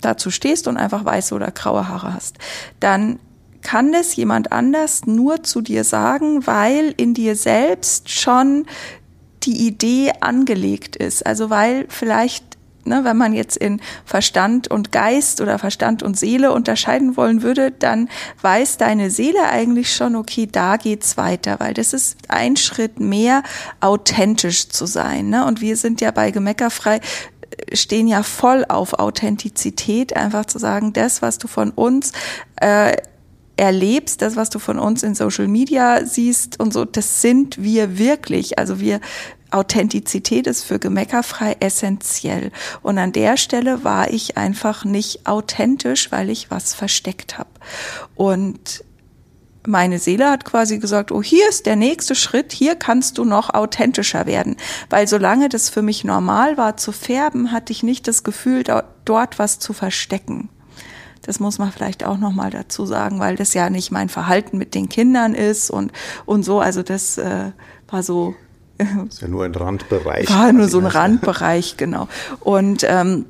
dazu 0.00 0.30
stehst 0.30 0.66
und 0.66 0.76
einfach 0.76 1.04
weiße 1.04 1.34
oder 1.34 1.52
graue 1.52 1.86
Haare 1.86 2.14
hast, 2.14 2.38
dann 2.80 3.20
kann 3.62 3.92
das 3.92 4.16
jemand 4.16 4.52
anders 4.52 5.06
nur 5.06 5.42
zu 5.42 5.60
dir 5.60 5.84
sagen, 5.84 6.46
weil 6.46 6.94
in 6.96 7.14
dir 7.14 7.36
selbst 7.36 8.10
schon 8.10 8.66
die 9.42 9.66
Idee 9.66 10.12
angelegt 10.20 10.96
ist. 10.96 11.26
Also 11.26 11.50
weil 11.50 11.86
vielleicht, 11.88 12.44
ne, 12.84 13.04
wenn 13.04 13.16
man 13.16 13.32
jetzt 13.32 13.56
in 13.56 13.80
Verstand 14.04 14.68
und 14.68 14.92
Geist 14.92 15.40
oder 15.40 15.58
Verstand 15.58 16.02
und 16.02 16.18
Seele 16.18 16.52
unterscheiden 16.52 17.16
wollen 17.16 17.42
würde, 17.42 17.70
dann 17.70 18.08
weiß 18.42 18.76
deine 18.76 19.10
Seele 19.10 19.48
eigentlich 19.50 19.94
schon, 19.94 20.16
okay, 20.16 20.46
da 20.50 20.76
geht's 20.76 21.16
weiter, 21.16 21.58
weil 21.58 21.74
das 21.74 21.92
ist 21.92 22.18
ein 22.28 22.56
Schritt 22.56 23.00
mehr 23.00 23.42
authentisch 23.80 24.68
zu 24.68 24.86
sein. 24.86 25.30
Ne? 25.30 25.46
Und 25.46 25.60
wir 25.60 25.76
sind 25.76 26.00
ja 26.00 26.10
bei 26.10 26.30
Gemeckerfrei 26.30 27.00
stehen 27.72 28.06
ja 28.06 28.22
voll 28.22 28.64
auf 28.68 28.94
Authentizität, 28.94 30.16
einfach 30.16 30.46
zu 30.46 30.58
sagen, 30.58 30.92
das, 30.92 31.22
was 31.22 31.38
du 31.38 31.46
von 31.48 31.70
uns 31.70 32.12
äh, 32.56 32.96
erlebst, 33.60 34.22
das, 34.22 34.36
was 34.36 34.48
du 34.48 34.58
von 34.58 34.78
uns 34.78 35.02
in 35.02 35.14
Social 35.14 35.46
Media 35.46 36.06
siehst 36.06 36.58
und 36.58 36.72
so, 36.72 36.86
das 36.86 37.20
sind 37.20 37.62
wir 37.62 37.98
wirklich. 37.98 38.58
Also 38.58 38.80
wir, 38.80 39.00
Authentizität 39.50 40.46
ist 40.46 40.64
für 40.64 40.78
Gemeckerfrei 40.78 41.56
essentiell. 41.60 42.52
Und 42.82 42.96
an 42.98 43.12
der 43.12 43.36
Stelle 43.36 43.84
war 43.84 44.10
ich 44.10 44.38
einfach 44.38 44.84
nicht 44.84 45.26
authentisch, 45.26 46.10
weil 46.10 46.30
ich 46.30 46.50
was 46.50 46.72
versteckt 46.72 47.36
habe. 47.36 47.50
Und 48.14 48.82
meine 49.66 49.98
Seele 49.98 50.30
hat 50.30 50.46
quasi 50.46 50.78
gesagt, 50.78 51.12
oh, 51.12 51.22
hier 51.22 51.46
ist 51.48 51.66
der 51.66 51.76
nächste 51.76 52.14
Schritt, 52.14 52.52
hier 52.52 52.76
kannst 52.76 53.18
du 53.18 53.26
noch 53.26 53.52
authentischer 53.52 54.24
werden. 54.24 54.56
Weil 54.88 55.06
solange 55.06 55.50
das 55.50 55.68
für 55.68 55.82
mich 55.82 56.02
normal 56.02 56.56
war 56.56 56.78
zu 56.78 56.92
färben, 56.92 57.52
hatte 57.52 57.72
ich 57.72 57.82
nicht 57.82 58.08
das 58.08 58.24
Gefühl, 58.24 58.64
dort 59.04 59.38
was 59.38 59.58
zu 59.58 59.74
verstecken. 59.74 60.48
Das 61.22 61.40
muss 61.40 61.58
man 61.58 61.70
vielleicht 61.70 62.04
auch 62.04 62.18
noch 62.18 62.32
mal 62.32 62.50
dazu 62.50 62.86
sagen, 62.86 63.20
weil 63.20 63.36
das 63.36 63.54
ja 63.54 63.70
nicht 63.70 63.90
mein 63.90 64.08
Verhalten 64.08 64.58
mit 64.58 64.74
den 64.74 64.88
Kindern 64.88 65.34
ist 65.34 65.70
und 65.70 65.92
und 66.24 66.44
so. 66.44 66.60
Also 66.60 66.82
das 66.82 67.18
äh, 67.18 67.52
war 67.88 68.02
so. 68.02 68.34
Das 68.78 69.14
ist 69.14 69.20
ja 69.20 69.28
nur 69.28 69.44
ein 69.44 69.54
Randbereich. 69.54 70.30
War 70.30 70.52
nur 70.52 70.68
so 70.68 70.78
ein 70.78 70.86
Randbereich, 70.86 71.76
genau. 71.76 72.08
Und 72.40 72.84
ähm, 72.88 73.26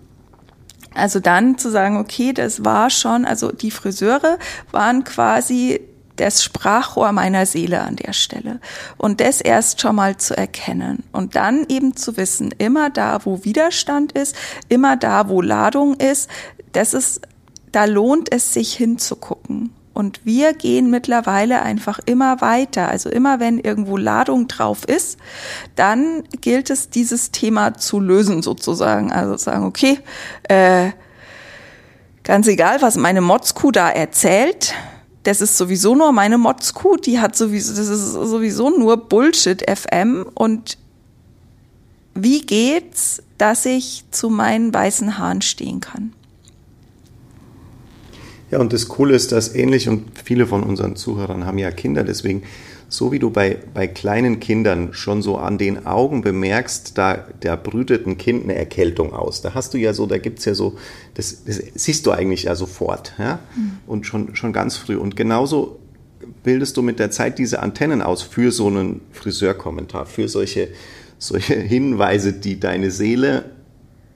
also 0.95 1.21
dann 1.21 1.59
zu 1.59 1.71
sagen, 1.71 1.97
okay, 1.97 2.33
das 2.33 2.65
war 2.65 2.91
schon, 2.91 3.25
also 3.25 3.53
die 3.53 3.71
Friseure 3.71 4.39
waren 4.71 5.05
quasi 5.05 5.81
das 6.17 6.45
Sprachrohr 6.45 7.13
meiner 7.13 7.47
Seele 7.47 7.81
an 7.81 7.97
der 7.97 8.13
Stelle. 8.13 8.61
Und 8.99 9.21
das 9.21 9.41
erst 9.41 9.81
schon 9.81 9.97
mal 9.97 10.19
zu 10.19 10.37
erkennen. 10.37 11.03
Und 11.13 11.35
dann 11.35 11.65
eben 11.69 11.97
zu 11.97 12.17
wissen, 12.17 12.53
immer 12.59 12.91
da, 12.91 13.25
wo 13.25 13.45
Widerstand 13.45 14.13
ist, 14.13 14.37
immer 14.69 14.97
da, 14.97 15.29
wo 15.29 15.41
Ladung 15.41 15.95
ist, 15.95 16.29
das 16.73 16.93
ist 16.95 17.23
da 17.73 17.85
lohnt 17.85 18.33
es 18.33 18.53
sich 18.53 18.75
hinzugucken. 18.75 19.73
Und 19.93 20.25
wir 20.25 20.55
gehen 20.55 20.89
mittlerweile 20.89 21.63
einfach 21.63 21.99
immer 22.07 22.41
weiter. 22.41 22.89
Also 22.89 23.11
immer 23.11 23.41
wenn 23.41 23.59
irgendwo 23.59 23.97
Ladung 23.97 24.49
drauf 24.49 24.85
ist, 24.85 25.19
dann 25.77 26.23
gilt 26.41 26.71
es, 26.71 26.91
dieses 26.91 27.33
Thema 27.33 27.75
zu 27.75 28.01
lösen 28.01 28.41
sozusagen. 28.43 29.13
Also 29.13 29.37
sagen, 29.37 29.67
okay, 29.67 29.99
äh, 30.45 30.93
ganz 32.23 32.47
egal, 32.47 32.81
was 32.81 32.97
meine 32.97 33.21
Motzkuh 33.21 33.73
da 33.73 33.91
erzählt, 33.91 34.75
das 35.25 35.41
ist 35.41 35.59
sowieso 35.59 35.95
nur 35.95 36.13
meine 36.13 36.39
Motzkuh, 36.39 36.97
die 36.97 37.21
hat 37.21 37.37
sowieso, 37.37 37.75
das 37.75 37.89
ist 37.89 38.13
sowieso 38.13 38.71
nur 38.71 39.09
Bullshit 39.09 39.63
FM 39.69 40.27
und 40.35 40.79
wie 42.15 42.41
geht's, 42.41 43.23
dass 43.39 43.67
ich 43.67 44.05
zu 44.11 44.31
meinen 44.31 44.73
weißen 44.73 45.19
Haaren 45.19 45.43
stehen 45.43 45.81
kann? 45.81 46.13
Ja, 48.51 48.59
und 48.59 48.73
das 48.73 48.89
Coole 48.89 49.15
ist, 49.15 49.33
dass 49.33 49.55
ähnlich 49.55 49.89
und 49.89 50.07
viele 50.25 50.47
von 50.47 50.63
unseren 50.63 50.97
Zuhörern 50.97 51.47
haben 51.47 51.59
ja 51.59 51.71
Kinder, 51.71 52.03
deswegen 52.03 52.43
so 52.91 53.13
wie 53.13 53.21
du 53.21 53.31
bei, 53.31 53.57
bei 53.73 53.87
kleinen 53.87 54.41
Kindern 54.41 54.93
schon 54.93 55.23
so 55.23 55.39
an 55.39 55.59
den 55.59 55.87
Augen 55.87 56.23
bemerkst, 56.23 56.99
da, 56.99 57.25
da 57.39 57.55
brütet 57.55 58.05
ein 58.07 58.19
Kind 58.19 58.43
eine 58.45 58.57
Erkältung 58.57 59.15
aus. 59.15 59.43
Da 59.43 59.55
hast 59.55 59.75
du 59.75 59.79
ja 59.79 59.93
so, 59.93 60.07
da 60.07 60.19
gibt's 60.19 60.45
ja 60.45 60.55
so, 60.55 60.77
das, 61.15 61.45
das 61.45 61.63
siehst 61.75 62.05
du 62.07 62.11
eigentlich 62.11 62.45
ja 62.45 62.57
sofort, 62.57 63.13
ja, 63.17 63.39
mhm. 63.55 63.79
und 63.87 64.07
schon, 64.07 64.35
schon 64.35 64.53
ganz 64.53 64.77
früh. 64.77 64.97
Und 64.97 65.15
genauso 65.15 65.79
bildest 66.43 66.77
du 66.77 66.83
mit 66.83 66.99
der 66.99 67.13
Zeit 67.13 67.39
diese 67.39 67.63
Antennen 67.63 68.03
aus 68.03 68.23
für 68.23 68.51
so 68.51 68.67
einen 68.67 69.03
Friseurkommentar, 69.13 70.07
für 70.07 70.29
solche, 70.29 70.69
solche 71.17 71.55
Hinweise, 71.55 72.33
die 72.33 72.59
deine 72.59 72.91
Seele 72.91 73.53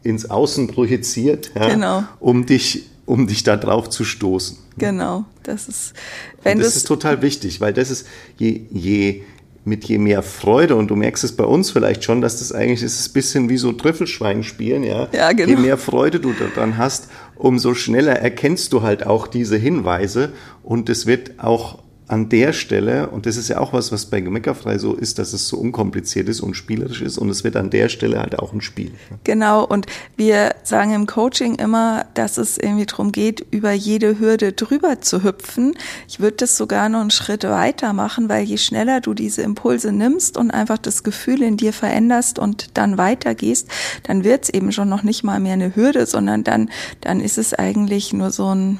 ins 0.03 0.29
Außen 0.29 0.67
projiziert, 0.67 1.53
ja, 1.55 1.69
genau. 1.69 2.03
um 2.19 2.45
dich 2.45 2.91
um 3.07 3.27
dich 3.27 3.43
da 3.43 3.57
drauf 3.57 3.91
zu 3.91 4.05
stoßen. 4.05 4.59
Genau, 4.79 5.25
das 5.43 5.69
ist, 5.69 5.95
wenn 6.43 6.59
und 6.59 6.65
das 6.65 6.77
ist 6.77 6.87
total 6.87 7.23
wichtig, 7.23 7.61
weil 7.61 7.73
das 7.73 7.91
ist 7.91 8.07
je, 8.39 8.63
je 8.71 9.23
mit 9.65 9.85
je 9.85 9.99
mehr 9.99 10.23
Freude 10.23 10.77
und 10.77 10.89
du 10.89 10.97
merkst 10.97 11.25
es 11.25 11.33
bei 11.33 11.45
uns 11.45 11.71
vielleicht 11.71 12.05
schon, 12.05 12.21
dass 12.21 12.39
das 12.39 12.53
eigentlich 12.53 12.83
ist 12.83 13.09
ein 13.09 13.13
bisschen 13.15 13.49
wie 13.49 13.57
so 13.57 13.73
Trüffelschwein 13.73 14.43
spielen, 14.43 14.83
ja. 14.83 15.09
ja 15.13 15.33
genau. 15.33 15.49
Je 15.49 15.57
mehr 15.57 15.79
Freude 15.79 16.21
du 16.21 16.33
daran 16.33 16.77
hast, 16.77 17.09
umso 17.37 17.75
schneller 17.75 18.13
erkennst 18.13 18.73
du 18.73 18.83
halt 18.83 19.07
auch 19.07 19.27
diese 19.27 19.57
Hinweise 19.57 20.33
und 20.63 20.89
es 20.89 21.07
wird 21.07 21.39
auch 21.39 21.79
an 22.07 22.29
der 22.29 22.53
Stelle, 22.53 23.09
und 23.09 23.25
das 23.25 23.37
ist 23.39 23.49
ja 23.49 23.59
auch 23.59 23.73
was, 23.73 23.91
was 23.91 24.07
bei 24.07 24.21
Gemeckerfrei 24.21 24.77
so 24.77 24.95
ist, 24.95 25.19
dass 25.19 25.33
es 25.33 25.49
so 25.49 25.57
unkompliziert 25.57 26.29
ist 26.29 26.43
und 26.43 26.55
spielerisch 26.55 27.01
ist 27.01 27.17
und 27.17 27.31
es 27.31 27.45
wird 27.45 27.57
an 27.57 27.71
der 27.71 27.89
Stelle 27.89 28.21
halt 28.21 28.39
auch 28.39 28.53
ein 28.53 28.61
Spiel. 28.61 28.93
Genau, 29.25 29.65
und 29.65 29.87
wir 30.17 30.55
sagen 30.65 30.93
im 30.93 31.07
Coaching 31.07 31.55
immer, 31.55 32.05
dass 32.13 32.37
es 32.37 32.59
irgendwie 32.59 32.85
darum 32.85 33.11
geht, 33.11 33.47
über 33.51 33.73
jede 33.73 34.19
Hürde 34.19 34.53
drüber 34.53 35.01
zu 35.01 35.25
hüpfen. 35.25 35.75
Ich 36.07 36.21
würde 36.21 36.37
das 36.37 36.59
sogar 36.59 36.91
noch 36.91 37.01
einen 37.01 37.11
Schritt 37.11 37.45
weiter 37.45 37.95
machen, 37.95 38.29
weil 38.29 38.45
je 38.45 38.59
schneller 38.59 39.01
du 39.01 39.15
diese 39.15 39.41
Impulse 39.41 39.91
nimmst 39.91 40.37
und 40.37 40.51
einfach 40.51 40.79
das 40.79 41.05
Gefühl 41.05 41.41
in 41.41 41.57
dir 41.57 41.73
veränderst 41.73 42.39
und 42.39 42.77
dann 42.77 42.99
weitergehst, 42.99 43.69
dann 44.03 44.25
wird 44.25 44.45
es 44.45 44.51
eben 44.51 44.73
schon 44.73 44.91
noch 44.91 45.05
nicht 45.05 45.25
mal 45.25 45.41
mehr 45.41 45.55
eine 45.55 45.75
Hürde, 45.75 46.05
sondern 46.05 46.45
dann, 46.45 46.69
dann 47.01 47.21
ist 47.21 47.39
es 47.39 47.55
eigentlich 47.55 48.13
nur 48.13 48.31
so 48.31 48.55
ein, 48.55 48.79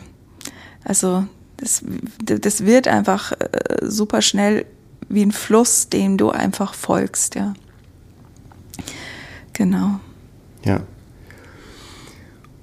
also 0.85 1.25
das, 1.57 1.83
das 2.23 2.65
wird 2.65 2.89
einfach 2.89 3.33
äh, 3.33 3.39
super 3.83 4.23
schnell 4.23 4.67
wie 5.09 5.23
ein 5.23 5.33
Fluss, 5.33 5.89
dem 5.89 6.17
du 6.17 6.31
einfach 6.31 6.75
folgst, 6.75 7.35
ja. 7.35 7.55
Genau. 9.53 10.01
Ja. 10.65 10.81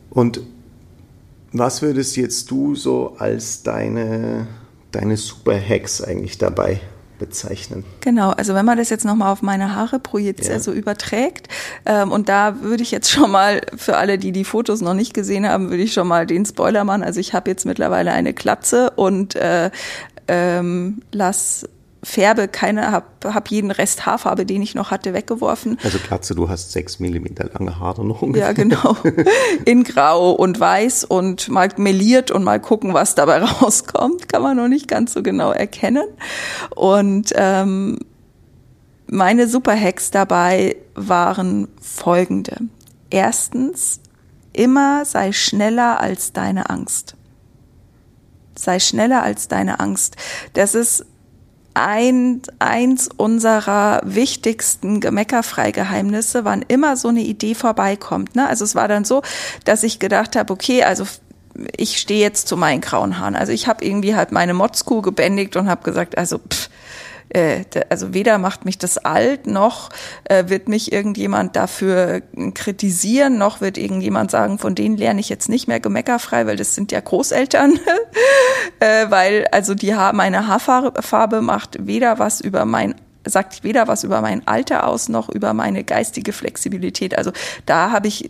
Und 0.10 0.42
was 1.54 1.82
würdest 1.82 2.18
jetzt 2.18 2.52
du 2.52 2.76
so 2.76 3.16
als 3.18 3.64
deine, 3.64 4.48
deine 4.92 5.18
Super 5.18 5.60
Hacks 5.60 6.02
eigentlich 6.02 6.38
dabei 6.38 6.82
bezeichnen. 7.22 7.86
Genau, 8.02 8.32
also 8.32 8.56
wenn 8.56 8.66
man 8.66 8.80
das 8.80 8.90
jetzt 8.90 9.06
nochmal 9.06 9.32
auf 9.32 9.44
meine 9.44 9.76
Haare 9.76 10.00
projiziert, 10.00 10.50
ja. 10.50 10.56
also 10.56 10.74
überträgt, 10.74 11.48
ähm, 11.86 12.12
und 12.12 12.28
da 12.28 12.62
würde 12.62 12.82
ich 12.82 12.90
jetzt 12.90 13.12
schon 13.12 13.30
mal, 13.30 13.62
für 13.78 13.98
alle, 13.98 14.18
die 14.18 14.32
die 14.32 14.44
Fotos 14.44 14.82
noch 14.82 14.96
nicht 14.96 15.14
gesehen 15.14 15.48
haben, 15.48 15.70
würde 15.70 15.84
ich 15.84 15.94
schon 15.94 16.08
mal 16.08 16.26
den 16.26 16.46
Spoiler 16.46 16.84
machen. 16.84 17.04
Also 17.04 17.20
ich 17.20 17.34
habe 17.34 17.50
jetzt 17.50 17.66
mittlerweile 17.66 18.12
eine 18.12 18.34
Klatze 18.34 18.90
und 18.96 19.36
äh, 19.36 19.70
ähm, 20.28 21.04
lass 21.12 21.70
färbe 22.04 22.48
keine, 22.48 22.92
hab, 22.92 23.24
hab 23.26 23.50
jeden 23.50 23.70
Rest 23.70 24.06
Haarfarbe, 24.06 24.46
den 24.46 24.62
ich 24.62 24.74
noch 24.74 24.90
hatte, 24.92 25.14
weggeworfen. 25.14 25.78
Also 25.84 26.00
Katze, 26.00 26.34
du 26.34 26.50
hast 26.50 26.72
sechs 26.72 27.00
Millimeter 27.00 27.50
lange 27.54 27.80
Haare 27.80 28.04
noch 28.04 28.22
ungefähr. 28.22 28.48
Ja, 28.48 28.54
genau. 28.54 28.98
In 29.66 29.84
grau 29.84 30.32
und 30.32 30.60
weiß 30.60 31.04
und 31.04 31.50
mal 31.50 31.70
meliert 31.78 32.32
und 32.32 32.44
mal 32.44 32.60
gucken, 32.60 32.94
was 32.94 33.14
dabei 33.14 33.44
rauskommt. 33.44 34.30
Kann 34.30 34.42
man 34.42 34.58
noch 34.58 34.68
nicht 34.68 34.88
ganz 34.88 35.14
so 35.14 35.22
genau 35.22 35.52
erkennen. 35.52 36.08
Und 36.76 37.34
ähm, 37.36 38.00
meine 39.08 39.48
Superhacks 39.48 40.10
dabei 40.10 40.78
waren 40.96 41.68
folgende. 41.80 42.56
Erstens 43.12 44.00
immer 44.54 45.06
sei 45.06 45.34
schneller 45.34 46.00
als 46.00 46.34
deine 46.34 46.70
Angst. 46.70 47.16
Sei 48.56 48.80
schneller 48.80 49.22
als 49.22 49.48
deine 49.48 49.80
Angst. 49.80 50.16
Das 50.54 50.76
ist 50.76 51.06
ein, 51.74 52.42
eins 52.60 53.10
unserer 53.16 54.02
wichtigsten 54.04 55.00
Gemeckerfreigeheimnisse, 55.00 56.44
wann 56.46 56.64
immer 56.68 56.98
so 56.98 57.08
eine 57.08 57.22
Idee 57.22 57.56
vorbeikommt. 57.56 58.36
Ne? 58.36 58.48
Also 58.48 58.64
es 58.64 58.76
war 58.76 58.88
dann 58.88 59.06
so, 59.06 59.22
dass 59.66 59.84
ich 59.84 60.00
gedacht 60.00 60.36
habe, 60.36 60.52
okay, 60.52 60.84
also 60.84 61.06
ich 61.78 61.98
stehe 61.98 62.22
jetzt 62.22 62.48
zu 62.48 62.58
meinen 62.58 62.82
grauen 62.82 63.20
Haaren. 63.20 63.36
Also 63.36 63.52
ich 63.52 63.68
habe 63.68 63.86
irgendwie 63.86 64.16
halt 64.16 64.32
meine 64.32 64.54
Motzkuh 64.54 65.02
gebändigt 65.02 65.56
und 65.56 65.70
habe 65.70 65.84
gesagt, 65.84 66.18
also 66.18 66.40
pff, 66.40 66.70
äh, 67.34 67.64
also 67.90 68.14
weder 68.14 68.38
macht 68.38 68.66
mich 68.66 68.78
das 68.78 68.98
alt, 68.98 69.48
noch 69.48 69.90
äh, 70.26 70.46
wird 70.48 70.68
mich 70.68 70.92
irgendjemand 70.92 71.56
dafür 71.56 72.22
kritisieren, 72.54 73.38
noch 73.38 73.62
wird 73.62 73.78
irgendjemand 73.78 74.32
sagen, 74.32 74.58
von 74.58 74.76
denen 74.76 74.98
lerne 74.98 75.22
ich 75.22 75.30
jetzt 75.30 75.48
nicht 75.48 75.68
mehr 75.68 75.80
gemeckerfrei, 75.80 76.46
weil 76.46 76.58
das 76.58 76.76
sind 76.76 76.92
ja 76.92 77.00
Großeltern. 77.00 77.80
äh, 78.80 79.10
weil 79.10 79.48
also 79.52 79.76
die 79.76 79.96
ha 79.96 80.12
meine 80.14 80.48
Haarfarbe 80.48 81.42
macht 81.42 81.88
weder 81.88 82.20
was 82.20 82.42
über 82.42 82.66
mein 82.66 82.96
sagt 83.24 83.64
weder 83.64 83.88
was 83.88 84.04
über 84.04 84.20
mein 84.22 84.48
Alter 84.48 84.88
aus 84.88 85.08
noch 85.08 85.30
über 85.30 85.54
meine 85.54 85.84
geistige 85.84 86.34
Flexibilität. 86.34 87.18
Also 87.18 87.32
da 87.66 87.92
habe 87.92 88.08
ich 88.08 88.30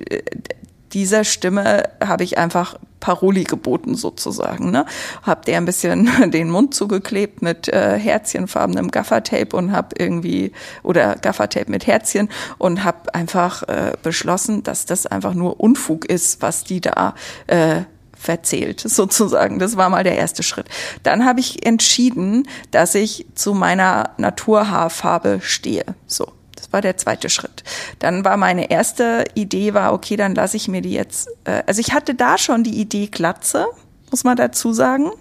dieser 0.93 1.23
Stimme 1.23 1.83
habe 2.03 2.25
ich 2.25 2.37
einfach 2.37 2.75
Paroli 3.01 3.43
geboten 3.43 3.95
sozusagen. 3.95 4.71
Ne? 4.71 4.85
Hab 5.23 5.43
der 5.43 5.57
ein 5.57 5.65
bisschen 5.65 6.09
den 6.31 6.49
Mund 6.49 6.73
zugeklebt 6.73 7.41
mit 7.41 7.67
äh, 7.67 7.99
herzchenfarbenem 7.99 8.91
Gaffertape 8.91 9.57
und 9.57 9.73
hab 9.73 9.99
irgendwie 9.99 10.53
oder 10.83 11.15
Gaffertape 11.15 11.69
mit 11.69 11.85
Herzchen 11.85 12.29
und 12.57 12.85
hab 12.85 13.13
einfach 13.13 13.63
äh, 13.63 13.93
beschlossen, 14.01 14.63
dass 14.63 14.85
das 14.85 15.05
einfach 15.05 15.33
nur 15.33 15.59
Unfug 15.59 16.05
ist, 16.05 16.41
was 16.41 16.63
die 16.63 16.79
da 16.79 17.15
äh, 17.47 17.81
verzählt, 18.15 18.79
sozusagen. 18.85 19.59
Das 19.59 19.75
war 19.75 19.89
mal 19.89 20.05
der 20.05 20.15
erste 20.17 20.43
Schritt. 20.43 20.67
Dann 21.03 21.25
habe 21.25 21.41
ich 21.41 21.65
entschieden, 21.65 22.47
dass 22.69 22.95
ich 22.95 23.25
zu 23.35 23.53
meiner 23.53 24.11
Naturhaarfarbe 24.17 25.39
stehe. 25.41 25.83
So 26.07 26.31
war 26.71 26.81
der 26.81 26.97
zweite 26.97 27.29
Schritt. 27.29 27.63
Dann 27.99 28.25
war 28.25 28.37
meine 28.37 28.71
erste 28.71 29.25
Idee 29.35 29.73
war, 29.73 29.93
okay, 29.93 30.15
dann 30.15 30.35
lasse 30.35 30.57
ich 30.57 30.67
mir 30.67 30.81
die 30.81 30.93
jetzt, 30.93 31.29
äh, 31.43 31.63
also 31.65 31.79
ich 31.79 31.93
hatte 31.93 32.15
da 32.15 32.37
schon 32.37 32.63
die 32.63 32.79
Idee 32.79 33.07
Glatze, 33.07 33.67
muss 34.09 34.23
man 34.23 34.37
dazu 34.37 34.73
sagen. 34.73 35.11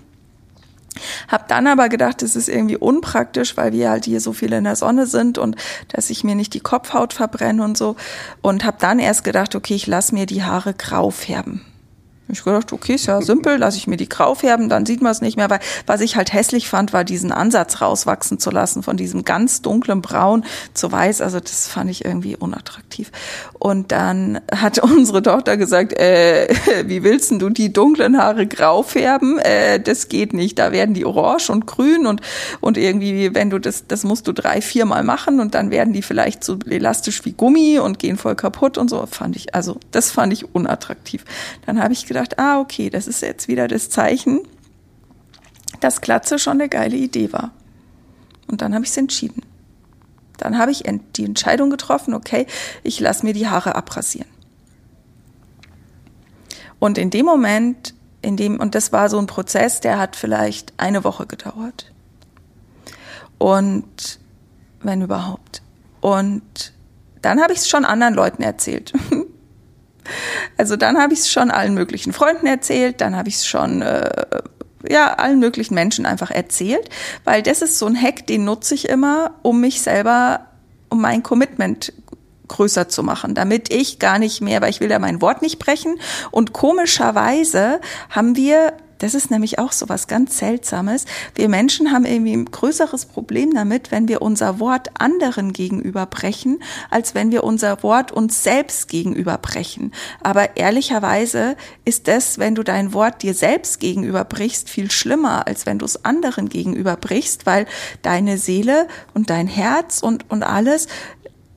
Hab 1.28 1.46
dann 1.48 1.66
aber 1.66 1.88
gedacht, 1.88 2.22
es 2.22 2.34
ist 2.34 2.48
irgendwie 2.48 2.76
unpraktisch, 2.76 3.56
weil 3.56 3.72
wir 3.72 3.90
halt 3.90 4.04
hier 4.04 4.20
so 4.20 4.32
viel 4.32 4.52
in 4.52 4.64
der 4.64 4.76
Sonne 4.76 5.06
sind 5.06 5.38
und 5.38 5.56
dass 5.88 6.10
ich 6.10 6.24
mir 6.24 6.34
nicht 6.34 6.52
die 6.52 6.60
Kopfhaut 6.60 7.12
verbrenne 7.12 7.62
und 7.62 7.78
so. 7.78 7.96
Und 8.42 8.64
hab 8.64 8.80
dann 8.80 8.98
erst 8.98 9.22
gedacht, 9.22 9.54
okay, 9.54 9.74
ich 9.74 9.86
lasse 9.86 10.14
mir 10.14 10.26
die 10.26 10.42
Haare 10.42 10.74
grau 10.74 11.10
färben. 11.10 11.64
Ich 12.32 12.44
gedacht, 12.44 12.72
okay, 12.72 12.94
ist 12.94 13.06
ja 13.06 13.20
simpel, 13.22 13.58
lasse 13.58 13.76
ich 13.76 13.86
mir 13.86 13.96
die 13.96 14.08
grau 14.08 14.34
färben, 14.34 14.68
dann 14.68 14.86
sieht 14.86 15.02
man 15.02 15.12
es 15.12 15.20
nicht 15.20 15.36
mehr. 15.36 15.50
Weil 15.50 15.60
was 15.86 16.00
ich 16.00 16.16
halt 16.16 16.32
hässlich 16.32 16.68
fand, 16.68 16.92
war 16.92 17.04
diesen 17.04 17.32
Ansatz 17.32 17.80
rauswachsen 17.80 18.38
zu 18.38 18.50
lassen 18.50 18.82
von 18.82 18.96
diesem 18.96 19.24
ganz 19.24 19.62
dunklen 19.62 20.02
Braun 20.02 20.44
zu 20.74 20.90
weiß. 20.90 21.20
Also 21.20 21.40
das 21.40 21.68
fand 21.68 21.90
ich 21.90 22.04
irgendwie 22.04 22.36
unattraktiv. 22.36 23.10
Und 23.58 23.92
dann 23.92 24.40
hat 24.54 24.78
unsere 24.82 25.22
Tochter 25.22 25.56
gesagt, 25.56 25.92
äh, 25.92 26.48
wie 26.86 27.02
willst 27.02 27.30
du 27.30 27.50
die 27.50 27.72
dunklen 27.72 28.18
Haare 28.18 28.46
grau 28.46 28.82
färben? 28.82 29.38
Äh, 29.38 29.80
das 29.80 30.08
geht 30.08 30.32
nicht. 30.32 30.58
Da 30.58 30.72
werden 30.72 30.94
die 30.94 31.04
orange 31.04 31.50
und 31.50 31.66
grün 31.66 32.06
und 32.06 32.20
und 32.60 32.76
irgendwie, 32.76 33.34
wenn 33.34 33.50
du 33.50 33.58
das, 33.58 33.86
das 33.86 34.04
musst 34.04 34.26
du 34.26 34.32
drei, 34.32 34.60
viermal 34.60 35.02
machen 35.02 35.40
und 35.40 35.54
dann 35.54 35.70
werden 35.70 35.92
die 35.92 36.02
vielleicht 36.02 36.44
so 36.44 36.58
elastisch 36.68 37.24
wie 37.24 37.32
Gummi 37.32 37.78
und 37.78 37.98
gehen 37.98 38.16
voll 38.16 38.34
kaputt 38.34 38.78
und 38.78 38.88
so. 38.88 39.06
Fand 39.06 39.36
ich, 39.36 39.54
also 39.54 39.78
das 39.90 40.10
fand 40.10 40.32
ich 40.32 40.54
unattraktiv. 40.54 41.24
Dann 41.66 41.82
habe 41.82 41.92
ich 41.92 42.06
gedacht 42.06 42.19
gedacht, 42.20 42.38
ah, 42.38 42.60
okay, 42.60 42.90
das 42.90 43.06
ist 43.06 43.22
jetzt 43.22 43.48
wieder 43.48 43.68
das 43.68 43.90
Zeichen, 43.90 44.40
dass 45.80 46.00
Glatze 46.00 46.38
schon 46.38 46.60
eine 46.60 46.68
geile 46.68 46.96
Idee 46.96 47.32
war. 47.32 47.52
Und 48.46 48.62
dann 48.62 48.74
habe 48.74 48.84
ich 48.84 48.90
es 48.90 48.96
entschieden. 48.96 49.42
Dann 50.36 50.58
habe 50.58 50.70
ich 50.70 50.84
die 51.16 51.24
Entscheidung 51.24 51.70
getroffen, 51.70 52.14
okay, 52.14 52.46
ich 52.82 53.00
lasse 53.00 53.24
mir 53.24 53.34
die 53.34 53.48
Haare 53.48 53.74
abrasieren. 53.74 54.28
Und 56.78 56.96
in 56.96 57.10
dem 57.10 57.26
Moment, 57.26 57.94
in 58.22 58.36
dem, 58.36 58.58
und 58.58 58.74
das 58.74 58.92
war 58.92 59.08
so 59.08 59.18
ein 59.18 59.26
Prozess, 59.26 59.80
der 59.80 59.98
hat 59.98 60.16
vielleicht 60.16 60.72
eine 60.78 61.04
Woche 61.04 61.26
gedauert. 61.26 61.92
Und 63.38 64.18
wenn 64.82 65.02
überhaupt. 65.02 65.62
Und 66.00 66.72
dann 67.20 67.40
habe 67.42 67.52
ich 67.52 67.60
es 67.60 67.68
schon 67.68 67.84
anderen 67.84 68.14
Leuten 68.14 68.42
erzählt. 68.42 68.92
Also 70.60 70.76
dann 70.76 70.98
habe 70.98 71.14
ich 71.14 71.20
es 71.20 71.30
schon 71.30 71.50
allen 71.50 71.72
möglichen 71.72 72.12
Freunden 72.12 72.46
erzählt, 72.46 73.00
dann 73.00 73.16
habe 73.16 73.30
ich 73.30 73.36
es 73.36 73.46
schon 73.46 73.80
äh, 73.80 74.10
ja 74.86 75.14
allen 75.14 75.38
möglichen 75.38 75.72
Menschen 75.72 76.04
einfach 76.04 76.30
erzählt, 76.30 76.86
weil 77.24 77.42
das 77.42 77.62
ist 77.62 77.78
so 77.78 77.86
ein 77.86 77.96
Hack, 77.96 78.26
den 78.26 78.44
nutze 78.44 78.74
ich 78.74 78.86
immer, 78.86 79.30
um 79.40 79.62
mich 79.62 79.80
selber, 79.80 80.48
um 80.90 81.00
mein 81.00 81.22
Commitment 81.22 81.94
größer 82.48 82.90
zu 82.90 83.02
machen, 83.02 83.34
damit 83.34 83.72
ich 83.72 84.00
gar 84.00 84.18
nicht 84.18 84.42
mehr, 84.42 84.60
weil 84.60 84.68
ich 84.68 84.80
will 84.80 84.90
ja 84.90 84.98
mein 84.98 85.22
Wort 85.22 85.40
nicht 85.40 85.58
brechen. 85.58 85.98
Und 86.30 86.52
komischerweise 86.52 87.80
haben 88.10 88.36
wir 88.36 88.74
das 89.00 89.14
ist 89.14 89.30
nämlich 89.30 89.58
auch 89.58 89.72
so 89.72 89.88
was 89.88 90.06
ganz 90.06 90.38
Seltsames. 90.38 91.06
Wir 91.34 91.48
Menschen 91.48 91.90
haben 91.90 92.04
irgendwie 92.04 92.34
ein 92.34 92.44
größeres 92.44 93.06
Problem 93.06 93.52
damit, 93.52 93.90
wenn 93.90 94.08
wir 94.08 94.22
unser 94.22 94.60
Wort 94.60 94.88
anderen 95.00 95.52
gegenüber 95.52 96.06
brechen, 96.06 96.62
als 96.90 97.14
wenn 97.14 97.30
wir 97.30 97.42
unser 97.42 97.82
Wort 97.82 98.12
uns 98.12 98.44
selbst 98.44 98.88
gegenüber 98.88 99.38
brechen. 99.38 99.92
Aber 100.22 100.56
ehrlicherweise 100.56 101.56
ist 101.84 102.08
das, 102.08 102.38
wenn 102.38 102.54
du 102.54 102.62
dein 102.62 102.92
Wort 102.92 103.22
dir 103.22 103.34
selbst 103.34 103.80
gegenüber 103.80 104.24
brichst, 104.24 104.68
viel 104.68 104.90
schlimmer, 104.90 105.46
als 105.46 105.66
wenn 105.66 105.78
du 105.78 105.86
es 105.86 106.04
anderen 106.04 106.48
gegenüber 106.48 106.96
brichst, 106.96 107.46
weil 107.46 107.66
deine 108.02 108.36
Seele 108.36 108.86
und 109.14 109.30
dein 109.30 109.46
Herz 109.46 110.00
und, 110.00 110.30
und 110.30 110.42
alles 110.42 110.88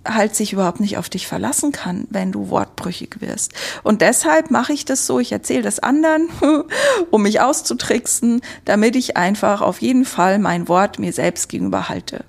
halt 0.05 0.35
sich 0.35 0.53
überhaupt 0.53 0.79
nicht 0.79 0.97
auf 0.97 1.09
dich 1.09 1.27
verlassen 1.27 1.71
kann, 1.71 2.07
wenn 2.09 2.31
du 2.31 2.49
wortbrüchig 2.49 3.21
wirst. 3.21 3.53
Und 3.83 4.01
deshalb 4.01 4.51
mache 4.51 4.73
ich 4.73 4.85
das 4.85 5.05
so, 5.05 5.19
ich 5.19 5.31
erzähle 5.31 5.61
das 5.61 5.79
anderen, 5.79 6.29
um 7.11 7.21
mich 7.23 7.39
auszutricksen, 7.41 8.41
damit 8.65 8.95
ich 8.95 9.15
einfach 9.17 9.61
auf 9.61 9.81
jeden 9.81 10.05
Fall 10.05 10.39
mein 10.39 10.67
Wort 10.67 10.99
mir 10.99 11.13
selbst 11.13 11.49
gegenüber 11.49 11.89
halte. 11.89 12.25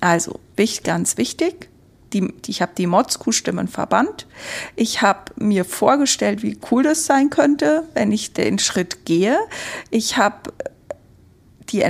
Also, 0.00 0.38
ganz 0.84 1.16
wichtig, 1.16 1.68
die, 2.12 2.32
ich 2.46 2.62
habe 2.62 2.72
die 2.76 2.86
Motzkuh-Stimmen 2.86 3.68
verbannt. 3.68 4.26
Ich 4.76 5.02
habe 5.02 5.32
mir 5.36 5.64
vorgestellt, 5.64 6.42
wie 6.42 6.58
cool 6.70 6.82
das 6.82 7.06
sein 7.06 7.30
könnte, 7.30 7.84
wenn 7.94 8.12
ich 8.12 8.32
den 8.32 8.58
Schritt 8.58 9.04
gehe. 9.04 9.38
Ich 9.90 10.16
habe 10.16 10.52
die, 11.70 11.84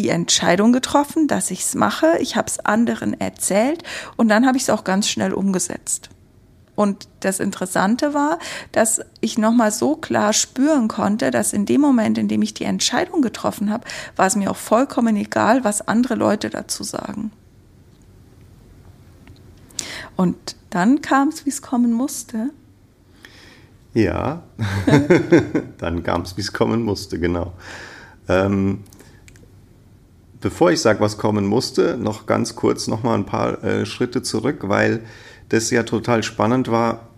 die 0.00 0.08
Entscheidung 0.08 0.72
getroffen, 0.72 1.28
dass 1.28 1.50
ich 1.50 1.60
es 1.60 1.74
mache. 1.74 2.16
Ich 2.20 2.36
habe 2.36 2.48
es 2.48 2.58
anderen 2.60 3.18
erzählt 3.20 3.82
und 4.16 4.28
dann 4.28 4.46
habe 4.46 4.56
ich 4.56 4.64
es 4.64 4.70
auch 4.70 4.84
ganz 4.84 5.08
schnell 5.08 5.32
umgesetzt. 5.32 6.10
Und 6.74 7.08
das 7.20 7.40
Interessante 7.40 8.14
war, 8.14 8.38
dass 8.72 9.02
ich 9.20 9.36
nochmal 9.36 9.70
so 9.70 9.96
klar 9.96 10.32
spüren 10.32 10.88
konnte, 10.88 11.30
dass 11.30 11.52
in 11.52 11.66
dem 11.66 11.82
Moment, 11.82 12.16
in 12.16 12.26
dem 12.26 12.40
ich 12.40 12.54
die 12.54 12.64
Entscheidung 12.64 13.20
getroffen 13.20 13.70
habe, 13.70 13.84
war 14.16 14.26
es 14.26 14.36
mir 14.36 14.50
auch 14.50 14.56
vollkommen 14.56 15.16
egal, 15.16 15.62
was 15.62 15.86
andere 15.86 16.14
Leute 16.14 16.48
dazu 16.48 16.82
sagen. 16.82 17.32
Und 20.16 20.56
dann 20.70 21.02
kam 21.02 21.28
es, 21.28 21.44
wie 21.44 21.50
es 21.50 21.60
kommen 21.60 21.92
musste. 21.92 22.50
Ja, 23.92 24.42
dann 25.78 26.02
kam 26.02 26.22
es, 26.22 26.36
wie 26.38 26.40
es 26.40 26.52
kommen 26.52 26.82
musste, 26.82 27.18
genau. 27.18 27.52
Ähm, 28.28 28.84
bevor 30.40 30.70
ich 30.70 30.80
sage, 30.80 31.00
was 31.00 31.18
kommen 31.18 31.46
musste, 31.46 31.96
noch 31.96 32.26
ganz 32.26 32.56
kurz 32.56 32.86
noch 32.86 33.02
mal 33.02 33.14
ein 33.14 33.26
paar 33.26 33.62
äh, 33.62 33.86
Schritte 33.86 34.22
zurück, 34.22 34.58
weil 34.62 35.00
das 35.48 35.70
ja 35.70 35.82
total 35.82 36.22
spannend 36.22 36.70
war, 36.70 37.08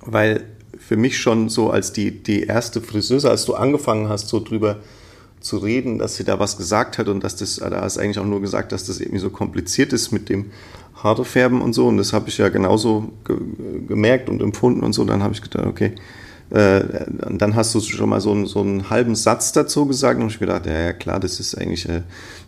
weil 0.00 0.44
für 0.78 0.96
mich 0.96 1.18
schon 1.18 1.48
so 1.48 1.70
als 1.70 1.92
die, 1.92 2.22
die 2.22 2.44
erste 2.44 2.80
Friseuse, 2.80 3.30
als 3.30 3.44
du 3.44 3.54
angefangen 3.54 4.08
hast, 4.08 4.28
so 4.28 4.40
drüber 4.40 4.80
zu 5.40 5.58
reden, 5.58 5.98
dass 5.98 6.16
sie 6.16 6.24
da 6.24 6.38
was 6.38 6.56
gesagt 6.56 6.98
hat 6.98 7.08
und 7.08 7.22
dass 7.22 7.36
das, 7.36 7.56
da 7.56 7.80
hast 7.80 7.98
eigentlich 7.98 8.18
auch 8.18 8.24
nur 8.24 8.40
gesagt, 8.40 8.72
dass 8.72 8.84
das 8.84 9.00
irgendwie 9.00 9.18
so 9.18 9.30
kompliziert 9.30 9.92
ist 9.92 10.12
mit 10.12 10.28
dem 10.28 10.46
Haarefärben 11.02 11.60
und 11.60 11.72
so. 11.72 11.86
Und 11.86 11.98
das 11.98 12.12
habe 12.12 12.28
ich 12.28 12.38
ja 12.38 12.48
genauso 12.48 13.12
ge 13.24 13.36
gemerkt 13.86 14.28
und 14.28 14.42
empfunden 14.42 14.82
und 14.82 14.92
so, 14.92 15.04
dann 15.04 15.22
habe 15.22 15.34
ich 15.34 15.42
gedacht, 15.42 15.66
okay, 15.66 15.92
äh, 16.50 16.82
dann 17.30 17.56
hast 17.56 17.74
du 17.74 17.80
schon 17.80 18.08
mal 18.08 18.20
so 18.20 18.32
einen, 18.32 18.46
so 18.46 18.60
einen 18.60 18.90
halben 18.90 19.14
Satz 19.14 19.52
dazu 19.52 19.86
gesagt 19.86 20.20
und 20.20 20.28
ich 20.28 20.38
gedacht, 20.38 20.66
ja, 20.66 20.72
ja 20.72 20.92
klar, 20.92 21.20
das 21.20 21.40
ist 21.40 21.56
eigentlich, 21.56 21.88
äh, 21.88 22.02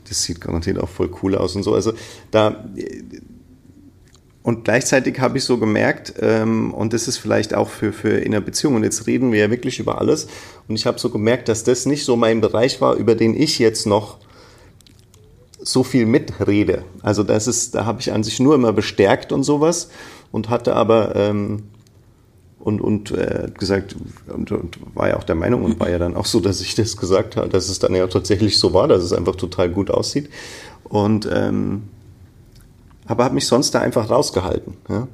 das 0.09 0.23
sieht 0.23 0.41
garantiert 0.41 0.79
auch 0.79 0.89
voll 0.89 1.11
cool 1.23 1.35
aus 1.35 1.57
und 1.57 1.63
so. 1.63 1.75
Also 1.75 1.93
da 2.31 2.65
und 4.49 4.65
gleichzeitig 4.65 5.21
habe 5.21 5.37
ich 5.37 5.45
so 5.45 5.59
gemerkt, 5.59 6.15
ähm, 6.21 6.73
und 6.73 6.95
das 6.95 7.07
ist 7.07 7.19
vielleicht 7.19 7.53
auch 7.53 7.69
für, 7.69 7.93
für 7.93 8.17
in 8.17 8.33
der 8.33 8.41
Beziehung, 8.41 8.77
und 8.77 8.83
jetzt 8.83 9.07
reden 9.07 9.31
wir 9.31 9.41
ja 9.41 9.51
wirklich 9.51 9.79
über 9.79 10.01
alles, 10.01 10.27
und 10.69 10.77
ich 10.77 10.87
habe 10.87 10.99
so 10.99 11.11
gemerkt, 11.11 11.49
dass 11.51 11.65
das 11.65 11.85
nicht 11.85 12.03
so 12.03 12.17
mein 12.17 12.41
Bereich 12.41 12.81
war, 12.81 12.95
über 12.95 13.15
den 13.15 13.39
ich 13.39 13.59
jetzt 13.59 13.87
noch 13.87 14.17
so 15.61 15.83
viel 15.83 16.07
mitrede. 16.07 16.85
Also 17.03 17.25
das 17.25 17.47
ist, 17.47 17.75
da 17.75 17.85
habe 17.85 18.01
ich 18.01 18.11
an 18.11 18.25
sich 18.25 18.41
nur 18.41 18.55
immer 18.55 18.73
bestärkt 18.73 19.33
und 19.33 19.43
sowas 19.43 19.91
und 20.33 20.49
hatte 20.49 20.75
aber 20.75 21.15
ähm, 21.15 21.65
und, 22.61 22.81
und 22.81 23.12
äh, 23.12 23.49
gesagt, 23.57 23.97
und, 24.27 24.51
und, 24.51 24.79
war 24.94 25.09
ja 25.09 25.16
auch 25.16 25.25
der 25.25 25.37
Meinung 25.37 25.64
und 25.64 25.81
war 25.81 25.88
ja 25.88 25.99
dann 25.99 26.16
auch 26.16 26.27
so, 26.27 26.40
dass 26.40 26.61
ich 26.61 26.75
das 26.75 26.97
gesagt 26.97 27.37
habe, 27.37 27.49
dass 27.49 27.68
es 27.68 27.79
dann 27.79 27.94
ja 27.94 28.07
tatsächlich 28.07 28.59
so 28.59 28.75
war, 28.75 28.88
dass 28.88 29.03
es 29.03 29.12
einfach 29.12 29.37
total 29.37 29.68
gut 29.68 29.90
aussieht. 29.90 30.29
Und 30.85 31.29
ähm, 31.33 31.85
aber 33.07 33.25
habe 33.25 33.35
mich 33.35 33.47
sonst 33.47 33.75
da 33.75 33.81
einfach 33.81 34.11
rausgehalten. 34.11 34.75
Ja, 34.88 35.09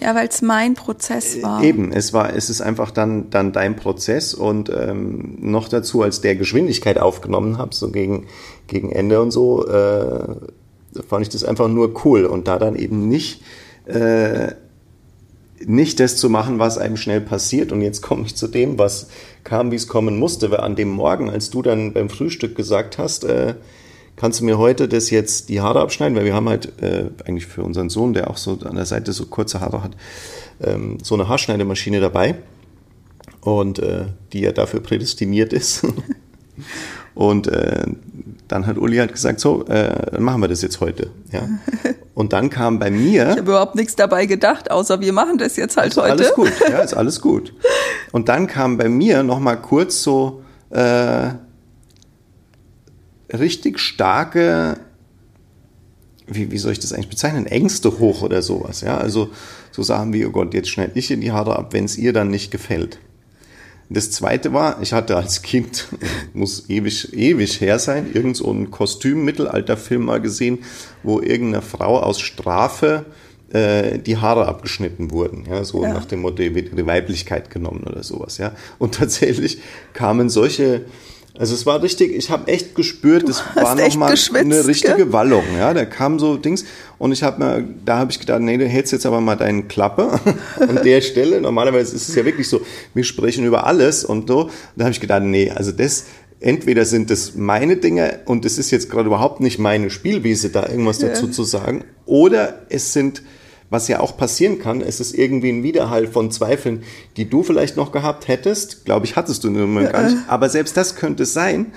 ja 0.00 0.14
weil 0.14 0.28
es 0.28 0.40
mein 0.40 0.74
Prozess 0.74 1.36
äh, 1.36 1.42
war. 1.42 1.62
Eben, 1.62 1.92
es 1.92 2.12
war, 2.12 2.34
es 2.34 2.48
ist 2.48 2.60
einfach 2.60 2.90
dann, 2.90 3.28
dann 3.30 3.52
dein 3.52 3.76
Prozess 3.76 4.34
und 4.34 4.70
ähm, 4.70 5.36
noch 5.40 5.68
dazu, 5.68 6.02
als 6.02 6.20
der 6.20 6.36
Geschwindigkeit 6.36 6.98
aufgenommen 6.98 7.58
habe, 7.58 7.74
so 7.74 7.90
gegen, 7.90 8.26
gegen 8.68 8.92
Ende 8.92 9.20
und 9.20 9.32
so, 9.32 9.66
äh, 9.66 10.36
fand 11.08 11.22
ich 11.22 11.28
das 11.28 11.44
einfach 11.44 11.68
nur 11.68 12.04
cool 12.04 12.24
und 12.24 12.46
da 12.46 12.58
dann 12.58 12.76
eben 12.76 13.08
nicht 13.08 13.42
äh, 13.86 14.52
nicht 15.66 16.00
das 16.00 16.16
zu 16.16 16.30
machen, 16.30 16.58
was 16.58 16.78
einem 16.78 16.96
schnell 16.96 17.20
passiert. 17.20 17.72
Und 17.72 17.82
jetzt 17.82 18.02
komme 18.02 18.24
ich 18.24 18.34
zu 18.34 18.48
dem, 18.48 18.78
was 18.78 19.08
kam, 19.44 19.70
wie 19.70 19.76
es 19.76 19.88
kommen 19.88 20.18
musste. 20.18 20.50
Weil 20.50 20.60
an 20.60 20.76
dem 20.76 20.88
Morgen, 20.90 21.30
als 21.30 21.50
du 21.50 21.62
dann 21.62 21.92
beim 21.92 22.08
Frühstück 22.08 22.56
gesagt 22.56 22.98
hast, 22.98 23.24
äh, 23.24 23.54
kannst 24.16 24.40
du 24.40 24.44
mir 24.44 24.58
heute 24.58 24.88
das 24.88 25.10
jetzt 25.10 25.48
die 25.48 25.60
Haare 25.60 25.80
abschneiden, 25.80 26.16
weil 26.16 26.24
wir 26.24 26.34
haben 26.34 26.48
halt 26.48 26.80
äh, 26.82 27.06
eigentlich 27.24 27.46
für 27.46 27.62
unseren 27.62 27.88
Sohn, 27.88 28.12
der 28.12 28.30
auch 28.30 28.36
so 28.36 28.58
an 28.64 28.76
der 28.76 28.86
Seite 28.86 29.12
so 29.12 29.26
kurze 29.26 29.60
Haare 29.60 29.82
hat, 29.82 29.92
ähm, 30.62 30.98
so 31.02 31.14
eine 31.14 31.28
Haarschneidemaschine 31.28 32.00
dabei 32.00 32.36
und 33.40 33.78
äh, 33.78 34.06
die 34.32 34.40
ja 34.40 34.52
dafür 34.52 34.80
prädestiniert 34.80 35.52
ist. 35.52 35.86
und 37.14 37.46
äh, 37.46 37.86
dann 38.48 38.66
hat 38.66 38.76
Uli 38.76 38.98
halt 38.98 39.12
gesagt, 39.12 39.40
so, 39.40 39.64
äh, 39.66 40.20
machen 40.20 40.42
wir 40.42 40.48
das 40.48 40.62
jetzt 40.62 40.80
heute. 40.80 41.10
Ja. 41.32 41.48
Und 42.20 42.34
dann 42.34 42.50
kam 42.50 42.78
bei 42.78 42.90
mir. 42.90 43.22
Ich 43.30 43.38
habe 43.38 43.52
überhaupt 43.52 43.76
nichts 43.76 43.96
dabei 43.96 44.26
gedacht, 44.26 44.70
außer 44.70 45.00
wir 45.00 45.14
machen 45.14 45.38
das 45.38 45.56
jetzt 45.56 45.78
halt 45.78 45.96
heute. 45.96 46.10
Alles 46.10 46.34
gut, 46.34 46.52
ja, 46.68 46.80
ist 46.80 46.92
alles 46.92 47.22
gut. 47.22 47.54
Und 48.12 48.28
dann 48.28 48.46
kam 48.46 48.76
bei 48.76 48.90
mir 48.90 49.22
noch 49.22 49.40
mal 49.40 49.56
kurz 49.56 50.02
so 50.02 50.42
äh, 50.68 51.30
richtig 53.32 53.78
starke, 53.78 54.76
wie, 56.26 56.50
wie 56.50 56.58
soll 56.58 56.72
ich 56.72 56.78
das 56.78 56.92
eigentlich 56.92 57.08
bezeichnen, 57.08 57.46
Ängste 57.46 57.98
hoch 57.98 58.20
oder 58.20 58.42
sowas. 58.42 58.82
Ja, 58.82 58.98
also 58.98 59.30
so 59.70 59.82
Sachen 59.82 60.12
wie, 60.12 60.26
oh 60.26 60.30
Gott, 60.30 60.52
jetzt 60.52 60.68
schneide 60.68 60.92
ich 60.96 61.10
in 61.10 61.22
die 61.22 61.32
Haare 61.32 61.56
ab, 61.56 61.72
wenn 61.72 61.86
es 61.86 61.96
ihr 61.96 62.12
dann 62.12 62.28
nicht 62.28 62.50
gefällt. 62.50 62.98
Das 63.92 64.12
zweite 64.12 64.52
war, 64.52 64.80
ich 64.80 64.92
hatte 64.92 65.16
als 65.16 65.42
Kind, 65.42 65.88
muss 66.32 66.70
ewig, 66.70 67.12
ewig 67.12 67.60
her 67.60 67.80
sein, 67.80 68.10
irgend 68.14 68.36
so 68.36 68.50
ein 68.50 68.70
Kostüm-Mittelalterfilm 68.70 70.04
mal 70.04 70.20
gesehen, 70.20 70.60
wo 71.02 71.20
irgendeine 71.20 71.60
Frau 71.60 71.98
aus 71.98 72.20
Strafe 72.20 73.04
äh, 73.52 73.98
die 73.98 74.16
Haare 74.16 74.46
abgeschnitten 74.46 75.10
wurden, 75.10 75.44
ja, 75.50 75.64
so 75.64 75.82
ja. 75.82 75.92
nach 75.92 76.04
dem 76.04 76.20
Motto, 76.20 76.38
wird 76.38 76.78
die 76.78 76.86
Weiblichkeit 76.86 77.50
genommen 77.50 77.82
oder 77.84 78.04
sowas, 78.04 78.38
ja. 78.38 78.52
Und 78.78 78.94
tatsächlich 78.98 79.60
kamen 79.92 80.30
solche 80.30 80.84
also 81.40 81.54
es 81.54 81.64
war 81.64 81.82
richtig, 81.82 82.14
ich 82.14 82.28
habe 82.28 82.48
echt 82.48 82.74
gespürt, 82.74 83.26
es 83.26 83.42
war 83.54 83.74
nochmal 83.74 84.14
eine 84.34 84.66
richtige 84.66 84.94
gell? 84.94 85.12
Wallung. 85.14 85.42
Ja, 85.56 85.72
da 85.72 85.86
kam 85.86 86.18
so 86.18 86.36
Dings 86.36 86.66
und 86.98 87.12
ich 87.12 87.22
habe 87.22 87.42
mir, 87.42 87.66
da 87.82 87.96
habe 87.96 88.12
ich 88.12 88.20
gedacht, 88.20 88.42
nee, 88.42 88.58
du 88.58 88.68
hältst 88.68 88.92
jetzt 88.92 89.06
aber 89.06 89.22
mal 89.22 89.36
deinen 89.36 89.66
Klappe 89.66 90.20
an 90.60 90.80
der 90.84 91.00
Stelle. 91.00 91.40
Normalerweise 91.40 91.96
ist 91.96 92.10
es 92.10 92.14
ja 92.14 92.26
wirklich 92.26 92.46
so, 92.46 92.60
wir 92.92 93.04
sprechen 93.04 93.46
über 93.46 93.66
alles 93.66 94.04
und 94.04 94.28
so. 94.28 94.50
Da 94.76 94.84
habe 94.84 94.92
ich 94.92 95.00
gedacht, 95.00 95.22
nee, 95.22 95.50
also 95.50 95.72
das, 95.72 96.04
entweder 96.40 96.84
sind 96.84 97.08
das 97.08 97.34
meine 97.36 97.78
Dinge 97.78 98.20
und 98.26 98.44
es 98.44 98.58
ist 98.58 98.70
jetzt 98.70 98.90
gerade 98.90 99.06
überhaupt 99.06 99.40
nicht 99.40 99.58
meine 99.58 99.88
Spielwiese, 99.88 100.50
da 100.50 100.68
irgendwas 100.68 101.00
ja. 101.00 101.08
dazu 101.08 101.26
zu 101.26 101.44
sagen, 101.44 101.84
oder 102.04 102.66
es 102.68 102.92
sind 102.92 103.22
was 103.70 103.86
ja 103.86 104.00
auch 104.00 104.16
passieren 104.16 104.58
kann, 104.58 104.80
es 104.80 105.00
ist 105.00 105.14
irgendwie 105.14 105.50
ein 105.50 105.62
Widerhall 105.62 106.08
von 106.08 106.30
Zweifeln, 106.32 106.82
die 107.16 107.30
du 107.30 107.44
vielleicht 107.44 107.76
noch 107.76 107.92
gehabt 107.92 108.26
hättest. 108.28 108.84
Glaube 108.84 109.06
ich, 109.06 109.16
hattest 109.16 109.44
du 109.44 109.48
in 109.48 109.54
dem 109.54 109.72
Moment 109.72 109.92
gar 109.92 110.02
nicht. 110.02 110.16
Aber 110.26 110.48
selbst 110.48 110.76
das 110.76 110.96
könnte 110.96 111.22
es 111.22 111.32
sein. 111.32 111.72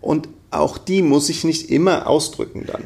Und 0.00 0.28
auch 0.50 0.78
die 0.78 1.02
muss 1.02 1.28
ich 1.28 1.44
nicht 1.44 1.70
immer 1.70 2.06
ausdrücken 2.06 2.64
dann. 2.66 2.82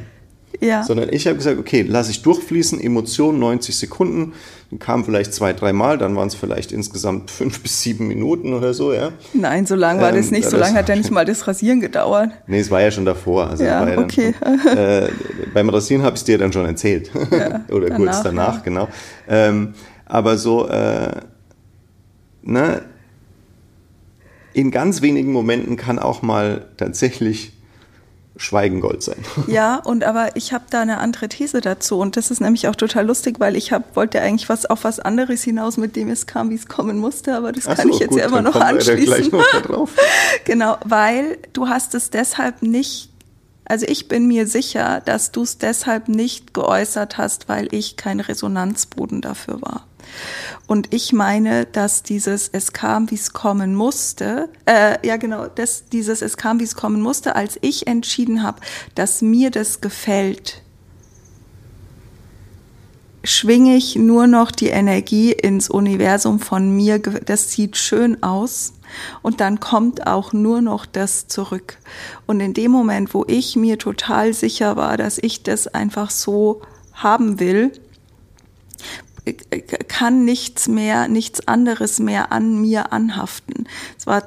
Ja. 0.61 0.83
Sondern 0.83 1.13
ich 1.13 1.27
habe 1.27 1.37
gesagt, 1.37 1.59
okay, 1.59 1.83
lasse 1.83 2.11
ich 2.11 2.23
durchfließen, 2.23 2.81
Emotionen 2.81 3.39
90 3.39 3.77
Sekunden, 3.77 4.33
dann 4.71 4.79
kam 4.79 5.05
vielleicht 5.05 5.33
zwei, 5.33 5.55
dreimal, 5.55 5.97
dann 5.97 6.15
waren 6.15 6.29
es 6.29 6.35
vielleicht 6.35 6.73
insgesamt 6.73 7.31
fünf 7.31 7.63
bis 7.63 7.83
sieben 7.83 8.07
Minuten 8.09 8.53
oder 8.53 8.75
so, 8.75 8.93
ja. 8.93 9.13
Nein, 9.33 9.67
so 9.67 9.75
lang 9.75 10.01
war 10.01 10.11
ähm, 10.11 10.17
das 10.17 10.31
nicht, 10.31 10.49
so 10.49 10.57
lange 10.57 10.79
hat 10.79 10.89
ja 10.89 10.97
nicht 10.97 11.11
mal 11.11 11.25
das 11.25 11.47
Rasieren 11.47 11.81
gedauert. 11.81 12.31
Nee, 12.47 12.61
es 12.61 12.71
war 12.71 12.81
ja 12.81 12.91
schon 12.91 13.05
davor. 13.05 13.49
Also 13.49 13.65
ja, 13.65 13.89
ja 13.89 13.99
okay. 13.99 14.35
Schon, 14.43 14.77
äh, 14.77 15.09
beim 15.55 15.71
Rasieren 15.71 16.03
habe 16.03 16.17
ich 16.17 16.21
es 16.21 16.25
dir 16.25 16.39
dann 16.39 16.53
schon 16.53 16.67
erzählt. 16.67 17.11
Ja, 17.31 17.65
oder 17.75 17.89
danach, 17.89 17.97
kurz 17.97 18.23
danach, 18.23 18.55
ja. 18.57 18.63
genau. 18.63 18.89
Ähm, 19.27 19.75
aber 20.05 20.37
so, 20.37 20.69
äh, 20.69 21.13
ne, 22.43 22.83
in 24.53 24.71
ganz 24.71 25.03
wenigen 25.03 25.33
Momenten 25.33 25.77
kann 25.77 25.99
auch 25.99 26.23
mal 26.23 26.67
tatsächlich 26.77 27.58
Schweigen 28.39 28.81
Gold 28.81 29.03
sein. 29.03 29.17
Ja, 29.49 29.77
und 29.77 30.05
aber 30.05 30.37
ich 30.37 30.53
habe 30.53 30.65
da 30.71 30.83
eine 30.83 30.99
andere 30.99 31.29
These 31.29 31.61
dazu 31.61 31.99
und 31.99 32.17
das 32.17 32.31
ist 32.31 32.41
nämlich 32.41 32.69
auch 32.69 32.77
total 32.77 33.07
lustig, 33.07 33.41
weil 33.41 33.57
ich 33.57 33.73
hab, 33.73 33.97
wollte 33.97 34.21
eigentlich 34.21 34.49
was 34.49 34.67
auf 34.67 34.85
was 34.85 35.01
anderes 35.01 35.43
hinaus, 35.43 35.77
mit 35.77 35.97
dem 35.97 36.09
es 36.09 36.27
kam, 36.27 36.51
wie 36.51 36.55
es 36.55 36.67
kommen 36.67 36.99
musste, 36.99 37.35
aber 37.35 37.53
das 37.53 37.67
Ach 37.67 37.77
kann 37.77 37.89
so, 37.89 37.95
ich 37.95 38.01
jetzt 38.01 38.11
gut, 38.11 38.21
ja 38.21 38.27
immer 38.27 38.43
noch 38.43 38.55
anschließen. 38.55 39.33
Noch 39.33 39.89
genau, 40.45 40.77
weil 40.85 41.39
du 41.53 41.69
hast 41.69 41.95
es 41.95 42.11
deshalb 42.11 42.63
nicht 42.63 43.11
also 43.71 43.85
ich 43.87 44.09
bin 44.09 44.27
mir 44.27 44.47
sicher, 44.47 45.03
dass 45.05 45.31
du 45.31 45.43
es 45.43 45.59
deshalb 45.59 46.09
nicht 46.09 46.55
geäußert 46.55 47.19
hast, 47.19 47.51
weil 47.51 47.69
ich 47.71 47.99
kein 47.99 48.19
Resonanzboden 48.19 49.21
dafür 49.21 49.61
war. 49.61 49.85
Und 50.67 50.93
ich 50.93 51.13
meine, 51.13 51.67
dass 51.67 52.03
dieses 52.03 52.49
Es 52.49 52.73
kam, 52.73 53.11
wie 53.11 53.17
es 53.17 53.33
kommen 53.33 53.75
musste, 53.75 54.49
äh, 54.67 55.07
ja 55.07 55.17
genau, 55.17 55.47
dass 55.47 55.89
dieses 55.89 56.23
Es 56.23 56.37
kam, 56.37 56.61
wie 56.61 56.65
es 56.65 56.77
kommen 56.77 57.01
musste, 57.01 57.37
als 57.37 57.59
ich 57.61 57.87
entschieden 57.87 58.43
habe, 58.43 58.61
dass 58.95 59.23
mir 59.23 59.51
das 59.51 59.81
gefällt, 59.81 60.63
schwinge 63.25 63.77
ich 63.77 63.97
nur 63.97 64.27
noch 64.27 64.51
die 64.51 64.69
Energie 64.69 65.33
ins 65.33 65.69
Universum 65.69 66.41
von 66.41 66.75
mir, 66.75 66.99
das 66.99 67.53
sieht 67.53 67.77
schön 67.77 68.23
aus. 68.23 68.73
Und 69.21 69.41
dann 69.41 69.61
kommt 69.61 70.07
auch 70.07 70.33
nur 70.33 70.63
noch 70.63 70.87
das 70.87 71.29
zurück. 71.29 71.77
Und 72.27 72.41
in 72.41 72.55
dem 72.55 72.71
Moment, 72.71 73.13
wo 73.13 73.25
ich 73.29 73.55
mir 73.55 73.79
total 73.79 74.33
sicher 74.33 74.77
war, 74.77 74.97
dass 74.97 75.19
ich 75.19 75.43
das 75.43 75.69
einfach 75.69 76.11
so 76.11 76.63
haben 76.95 77.39
will, 77.39 77.73
kann 79.89 80.25
nichts 80.25 80.69
mehr, 80.69 81.09
nichts 81.09 81.47
anderes 81.47 81.99
mehr 81.99 82.33
an 82.33 82.61
mir 82.61 82.93
anhaften. 82.93 83.69
Es 83.99 84.07
war 84.07 84.23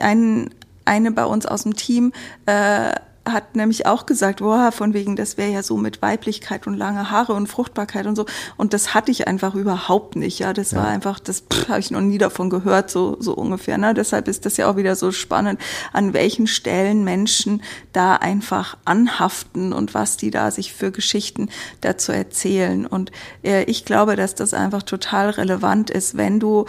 ein, 0.00 0.50
eine 0.84 1.10
bei 1.12 1.24
uns 1.24 1.46
aus 1.46 1.64
dem 1.64 1.76
Team, 1.76 2.12
äh, 2.46 2.92
hat 3.26 3.56
nämlich 3.56 3.86
auch 3.86 4.06
gesagt, 4.06 4.40
boah, 4.40 4.72
von 4.72 4.94
wegen, 4.94 5.16
das 5.16 5.36
wäre 5.36 5.50
ja 5.50 5.62
so 5.62 5.76
mit 5.76 6.00
Weiblichkeit 6.02 6.66
und 6.66 6.74
lange 6.74 7.10
Haare 7.10 7.34
und 7.34 7.48
Fruchtbarkeit 7.48 8.06
und 8.06 8.16
so. 8.16 8.26
Und 8.56 8.72
das 8.72 8.94
hatte 8.94 9.10
ich 9.10 9.26
einfach 9.26 9.54
überhaupt 9.54 10.16
nicht. 10.16 10.38
Ja, 10.38 10.52
das 10.52 10.70
ja. 10.70 10.78
war 10.78 10.88
einfach, 10.88 11.18
das 11.18 11.44
habe 11.68 11.80
ich 11.80 11.90
noch 11.90 12.00
nie 12.00 12.18
davon 12.18 12.50
gehört, 12.50 12.90
so, 12.90 13.16
so 13.20 13.34
ungefähr. 13.34 13.78
Ne? 13.78 13.94
Deshalb 13.94 14.28
ist 14.28 14.46
das 14.46 14.56
ja 14.56 14.70
auch 14.70 14.76
wieder 14.76 14.96
so 14.96 15.12
spannend, 15.12 15.60
an 15.92 16.12
welchen 16.12 16.46
Stellen 16.46 17.04
Menschen 17.04 17.62
da 17.92 18.16
einfach 18.16 18.76
anhaften 18.84 19.72
und 19.72 19.94
was 19.94 20.16
die 20.16 20.30
da 20.30 20.50
sich 20.50 20.72
für 20.72 20.90
Geschichten 20.90 21.48
dazu 21.80 22.12
erzählen. 22.12 22.86
Und 22.86 23.10
äh, 23.42 23.64
ich 23.64 23.84
glaube, 23.84 24.16
dass 24.16 24.34
das 24.34 24.54
einfach 24.54 24.82
total 24.82 25.30
relevant 25.30 25.90
ist, 25.90 26.16
wenn 26.16 26.40
du 26.40 26.66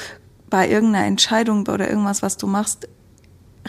bei 0.49 0.69
irgendeiner 0.69 1.05
Entscheidung 1.05 1.67
oder 1.67 1.89
irgendwas, 1.89 2.21
was 2.21 2.37
du 2.37 2.47
machst, 2.47 2.87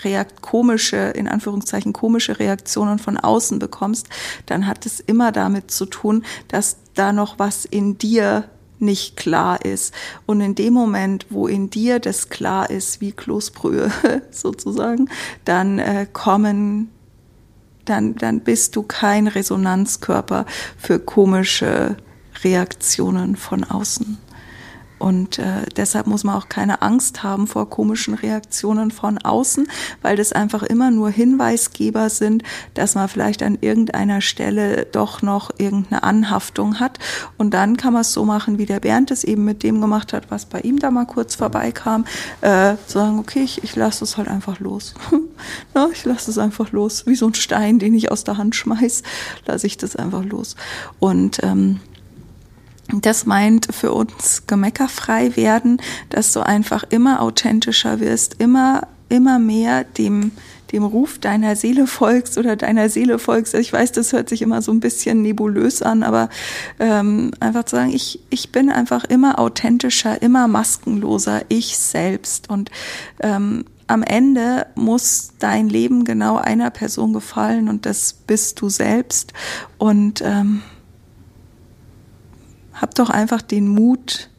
reakt 0.04 0.42
komische, 0.42 0.96
in 0.96 1.28
Anführungszeichen 1.28 1.92
komische 1.92 2.38
Reaktionen 2.38 2.98
von 2.98 3.16
außen 3.16 3.58
bekommst, 3.58 4.08
dann 4.46 4.66
hat 4.66 4.86
es 4.86 5.00
immer 5.00 5.32
damit 5.32 5.70
zu 5.70 5.86
tun, 5.86 6.24
dass 6.48 6.76
da 6.94 7.12
noch 7.12 7.38
was 7.38 7.64
in 7.64 7.98
dir 7.98 8.44
nicht 8.80 9.16
klar 9.16 9.64
ist. 9.64 9.92
Und 10.26 10.40
in 10.40 10.54
dem 10.54 10.72
Moment, 10.72 11.26
wo 11.30 11.46
in 11.46 11.70
dir 11.70 11.98
das 11.98 12.28
klar 12.28 12.70
ist, 12.70 13.00
wie 13.00 13.12
Kloßbrühe 13.12 13.90
sozusagen, 14.30 15.08
dann 15.44 15.78
äh, 15.78 16.06
kommen, 16.12 16.90
dann, 17.84 18.14
dann 18.14 18.40
bist 18.40 18.76
du 18.76 18.82
kein 18.82 19.26
Resonanzkörper 19.26 20.46
für 20.76 20.98
komische 20.98 21.96
Reaktionen 22.44 23.36
von 23.36 23.64
außen. 23.64 24.18
Und 24.98 25.38
äh, 25.38 25.66
deshalb 25.76 26.06
muss 26.06 26.24
man 26.24 26.34
auch 26.34 26.48
keine 26.48 26.82
Angst 26.82 27.22
haben 27.22 27.46
vor 27.46 27.70
komischen 27.70 28.14
Reaktionen 28.14 28.90
von 28.90 29.18
außen, 29.18 29.68
weil 30.02 30.16
das 30.16 30.32
einfach 30.32 30.62
immer 30.62 30.90
nur 30.90 31.10
Hinweisgeber 31.10 32.10
sind, 32.10 32.42
dass 32.74 32.94
man 32.94 33.08
vielleicht 33.08 33.42
an 33.42 33.58
irgendeiner 33.60 34.20
Stelle 34.20 34.86
doch 34.90 35.22
noch 35.22 35.50
irgendeine 35.58 36.02
Anhaftung 36.02 36.80
hat. 36.80 36.98
Und 37.36 37.54
dann 37.54 37.76
kann 37.76 37.92
man 37.92 38.02
es 38.02 38.12
so 38.12 38.24
machen, 38.24 38.58
wie 38.58 38.66
der 38.66 38.80
Bernd 38.80 39.10
es 39.10 39.24
eben 39.24 39.44
mit 39.44 39.62
dem 39.62 39.80
gemacht 39.80 40.12
hat, 40.12 40.30
was 40.30 40.46
bei 40.46 40.60
ihm 40.60 40.78
da 40.78 40.90
mal 40.90 41.06
kurz 41.06 41.34
vorbeikam. 41.36 42.04
Äh, 42.40 42.74
sagen, 42.86 43.18
okay, 43.18 43.42
ich, 43.42 43.62
ich 43.64 43.76
lasse 43.76 44.04
es 44.04 44.16
halt 44.16 44.28
einfach 44.28 44.60
los. 44.60 44.94
ja, 45.74 45.88
ich 45.92 46.04
lasse 46.04 46.30
es 46.30 46.38
einfach 46.38 46.72
los. 46.72 47.06
Wie 47.06 47.14
so 47.14 47.26
ein 47.26 47.34
Stein, 47.34 47.78
den 47.78 47.94
ich 47.94 48.10
aus 48.10 48.24
der 48.24 48.36
Hand 48.36 48.56
schmeiß, 48.56 49.02
lasse 49.46 49.66
ich 49.66 49.76
das 49.76 49.96
einfach 49.96 50.24
los. 50.24 50.56
Und 50.98 51.38
ähm, 51.42 51.80
Das 52.92 53.26
meint 53.26 53.68
für 53.74 53.92
uns 53.92 54.44
gemeckerfrei 54.46 55.36
werden, 55.36 55.80
dass 56.08 56.32
du 56.32 56.40
einfach 56.40 56.84
immer 56.88 57.20
authentischer 57.20 58.00
wirst, 58.00 58.36
immer, 58.38 58.88
immer 59.10 59.38
mehr 59.38 59.84
dem, 59.84 60.32
dem 60.72 60.84
Ruf 60.84 61.18
deiner 61.18 61.54
Seele 61.54 61.86
folgst 61.86 62.38
oder 62.38 62.56
deiner 62.56 62.88
Seele 62.88 63.18
folgst. 63.18 63.54
Ich 63.54 63.72
weiß, 63.72 63.92
das 63.92 64.14
hört 64.14 64.30
sich 64.30 64.40
immer 64.40 64.62
so 64.62 64.72
ein 64.72 64.80
bisschen 64.80 65.20
nebulös 65.20 65.82
an, 65.82 66.02
aber 66.02 66.30
ähm, 66.78 67.32
einfach 67.40 67.64
zu 67.64 67.76
sagen, 67.76 67.92
ich, 67.92 68.20
ich 68.30 68.52
bin 68.52 68.70
einfach 68.70 69.04
immer 69.04 69.38
authentischer, 69.38 70.22
immer 70.22 70.48
maskenloser, 70.48 71.42
ich 71.48 71.76
selbst. 71.76 72.48
Und 72.48 72.70
ähm, 73.20 73.66
am 73.86 74.02
Ende 74.02 74.66
muss 74.74 75.32
dein 75.38 75.68
Leben 75.68 76.04
genau 76.04 76.36
einer 76.36 76.70
Person 76.70 77.12
gefallen 77.12 77.68
und 77.68 77.84
das 77.84 78.14
bist 78.26 78.60
du 78.62 78.70
selbst. 78.70 79.34
Und 79.76 80.22
ähm, 80.24 80.62
hab 82.80 82.94
doch 82.94 83.10
einfach 83.10 83.42
den 83.42 83.68
Mut, 83.68 84.30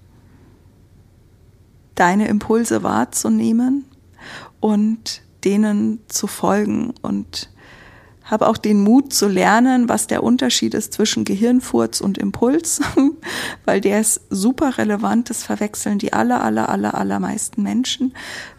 deine 1.96 2.28
Impulse 2.28 2.84
wahrzunehmen 2.84 3.86
und 4.60 5.22
denen 5.44 6.00
zu 6.08 6.28
folgen 6.28 6.94
und 7.02 7.50
habe 8.30 8.48
auch 8.48 8.58
den 8.58 8.84
Mut 8.84 9.12
zu 9.12 9.28
lernen, 9.28 9.90
was 9.90 10.06
der 10.06 10.22
Unterschied 10.24 10.76
ist 10.76 10.94
zwischen 10.94 11.26
Gehirnfurz 11.26 12.00
und 12.00 12.18
Impuls, 12.20 12.80
weil 13.66 13.82
der 13.82 14.00
ist 14.02 14.22
super 14.30 14.78
relevant. 14.78 15.32
Das 15.32 15.44
verwechseln 15.44 15.98
die 15.98 16.14
aller, 16.14 16.44
aller, 16.44 16.70
aller, 16.70 16.94
allermeisten 16.94 17.64
Menschen. 17.64 18.14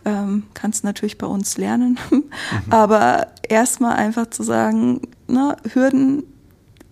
Ähm, 0.05 0.45
kannst 0.55 0.83
natürlich 0.83 1.19
bei 1.19 1.27
uns 1.27 1.57
lernen. 1.57 1.99
Mhm. 2.11 2.25
Aber 2.71 3.29
erstmal 3.49 3.97
einfach 3.97 4.29
zu 4.29 4.43
sagen, 4.43 5.03
ne, 5.29 5.57
Hürden 5.73 6.25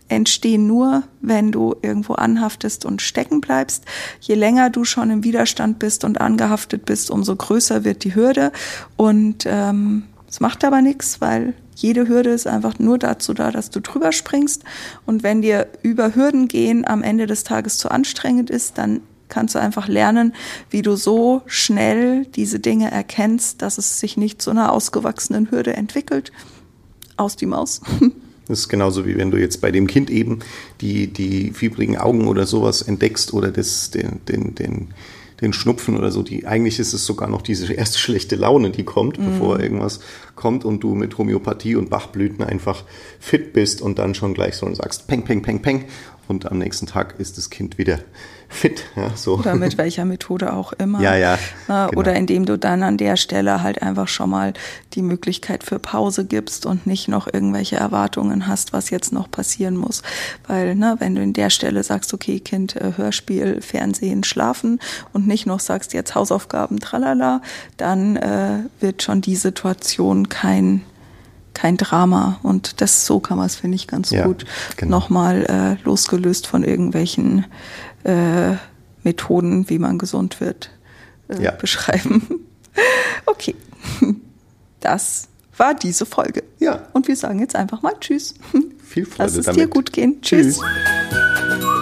entstehen 0.09 0.66
nur, 0.66 1.05
wenn 1.21 1.53
du 1.53 1.77
irgendwo 1.83 2.14
anhaftest 2.14 2.85
und 2.85 3.03
stecken 3.03 3.40
bleibst. 3.40 3.85
Je 4.21 4.35
länger 4.35 4.71
du 4.71 4.85
schon 4.85 5.11
im 5.11 5.25
Widerstand 5.25 5.79
bist 5.79 6.05
und 6.05 6.21
angehaftet 6.21 6.85
bist, 6.85 7.11
umso 7.11 7.37
größer 7.37 7.85
wird 7.85 8.05
die 8.05 8.14
Hürde. 8.14 8.53
Und 8.97 9.44
ähm, 9.47 10.05
es 10.29 10.40
macht 10.40 10.64
aber 10.64 10.83
nichts, 10.83 11.21
weil 11.21 11.55
jede 11.75 12.09
Hürde 12.09 12.31
ist 12.31 12.47
einfach 12.47 12.79
nur 12.79 12.99
dazu 12.99 13.35
da, 13.35 13.51
dass 13.51 13.71
du 13.71 13.81
drüber 13.81 14.12
springst. 14.12 14.64
Und 15.07 15.23
wenn 15.23 15.42
dir 15.42 15.68
über 15.83 16.14
Hürden 16.14 16.49
gehen 16.49 16.87
am 16.87 17.03
Ende 17.03 17.27
des 17.27 17.44
Tages 17.44 17.79
zu 17.79 17.90
anstrengend 17.90 18.51
ist, 18.51 18.79
dann 18.79 19.01
kannst 19.29 19.55
du 19.55 19.61
einfach 19.61 19.88
lernen, 19.88 20.35
wie 20.71 20.83
du 20.83 20.97
so 20.97 21.42
schnell 21.47 22.25
diese 22.27 22.61
Dinge 22.61 22.90
erkennst, 22.90 23.62
dass 23.62 23.79
es 23.79 24.01
sich 24.01 24.16
nicht 24.16 24.40
zu 24.40 24.51
einer 24.51 24.73
ausgewachsenen 24.73 25.51
Hürde 25.51 25.75
entwickelt. 25.75 26.33
Aus 27.16 27.37
die 27.37 27.47
Maus. 27.47 27.83
Das 28.49 28.61
ist 28.61 28.69
genauso 28.69 29.07
wie 29.07 29.17
wenn 29.17 29.31
du 29.31 29.37
jetzt 29.37 29.61
bei 29.61 29.71
dem 29.71 29.87
Kind 29.87 30.11
eben 30.11 30.41
die, 30.81 31.07
die 31.07 31.53
fiebrigen 31.53 31.99
Augen 31.99 32.27
oder 32.27 32.47
sowas 32.47 32.83
entdeckst 32.83 33.33
oder 33.35 33.51
das, 33.51 33.91
den, 33.91 34.21
den, 34.27 34.55
den, 34.55 34.89
den 35.41 35.53
Schnupfen 35.53 35.97
oder 35.97 36.11
so. 36.11 36.23
Die, 36.23 36.47
eigentlich 36.47 36.79
ist 36.79 36.95
es 36.95 37.05
sogar 37.05 37.29
noch 37.29 37.43
diese 37.43 37.73
erste 37.73 37.99
schlechte 37.99 38.37
Laune, 38.37 38.71
die 38.71 38.85
kommt, 38.85 39.19
mhm. 39.19 39.33
bevor 39.33 39.61
irgendwas 39.61 40.01
kommt 40.35 40.65
und 40.65 40.81
du 40.81 40.95
mit 40.95 41.19
Homöopathie 41.19 41.77
und 41.77 41.91
Bachblüten 41.91 42.45
einfach 42.45 42.85
fit 43.21 43.53
bist 43.53 43.83
und 43.83 43.99
dann 43.99 44.15
schon 44.15 44.35
gleich 44.35 44.57
so 44.57 44.67
und 44.67 44.77
sagst, 44.77 45.07
peng, 45.07 45.25
peng, 45.25 45.43
peng, 45.43 45.61
peng. 45.61 45.85
Und 46.27 46.51
am 46.51 46.59
nächsten 46.59 46.87
Tag 46.87 47.19
ist 47.19 47.39
das 47.39 47.49
Kind 47.49 47.79
wieder 47.79 48.01
fit. 48.49 48.85
Ja, 48.97 49.11
so. 49.15 49.39
Oder 49.39 49.55
mit 49.55 49.79
welcher 49.79 50.05
Methode 50.05 50.53
auch 50.53 50.73
immer. 50.73 51.01
Ja, 51.01 51.17
ja. 51.17 51.39
Genau. 51.67 51.89
Oder 51.97 52.15
indem 52.15 52.47
du 52.47 52.59
dann 52.59 52.83
an 52.83 52.97
der 52.97 53.17
Stelle 53.17 53.63
halt 53.63 53.83
einfach 53.83 54.09
schon 54.09 54.31
mal 54.31 54.55
die 54.95 55.03
Möglichkeit 55.03 55.65
für 55.65 55.79
Pause 55.79 56.25
gibst 56.25 56.67
und 56.67 56.87
nicht 56.87 57.09
noch 57.09 57.27
irgendwelche 57.33 57.77
Erwartungen 57.77 58.47
hast, 58.47 58.73
was 58.73 58.91
jetzt 58.91 59.13
noch 59.13 59.31
passieren 59.31 59.77
muss. 59.77 60.03
Weil, 60.47 60.75
ne, 60.75 60.97
wenn 60.99 61.15
du 61.15 61.23
in 61.23 61.35
der 61.35 61.51
Stelle 61.51 61.83
sagst, 61.83 62.13
okay, 62.15 62.41
Kind, 62.41 62.77
äh, 62.77 62.93
Hörspiel, 62.97 63.61
Fernsehen, 63.61 64.25
Schlafen 64.25 64.81
und 65.13 65.27
nicht 65.27 65.47
noch 65.47 65.61
sagst, 65.61 65.93
jetzt 65.93 66.15
Hausaufgaben, 66.15 66.81
tralala, 66.81 67.43
dann 67.77 68.17
äh, 68.17 68.61
wird 68.81 69.03
schon 69.03 69.21
die 69.21 69.37
Situation 69.37 70.29
kein 70.29 70.83
kein 71.59 71.77
Drama. 71.77 72.39
Und 72.43 72.81
das 72.81 73.05
so 73.05 73.19
kann 73.19 73.37
man 73.37 73.47
es, 73.47 73.57
finde 73.57 73.75
ich, 73.75 73.89
ganz 73.89 74.11
ja, 74.11 74.25
gut 74.25 74.45
genau. 74.77 74.99
nochmal 74.99 75.45
äh, 75.81 75.85
losgelöst 75.85 76.47
von 76.47 76.63
irgendwelchen 76.63 77.47
äh, 78.09 78.57
Methoden, 79.03 79.68
wie 79.68 79.79
man 79.79 79.99
gesund 79.99 80.40
wird, 80.40 80.71
äh, 81.29 81.42
ja. 81.42 81.51
beschreiben. 81.53 82.47
okay, 83.27 83.55
das 84.81 85.29
war 85.57 85.75
diese 85.75 86.07
Folge. 86.07 86.42
Ja. 86.59 86.87
Und 86.92 87.09
wir 87.09 87.16
sagen 87.16 87.40
jetzt 87.40 87.55
einfach 87.55 87.83
mal 87.83 87.94
Tschüss. 88.01 88.35
Viel 88.83 89.05
Freude 89.05 89.25
Lass 89.25 89.37
es 89.37 89.47
damit. 89.47 89.61
dir 89.61 89.68
gut 89.68 89.92
gehen. 89.92 90.21
Tschüss. 90.23 90.59
tschüss. 90.59 91.75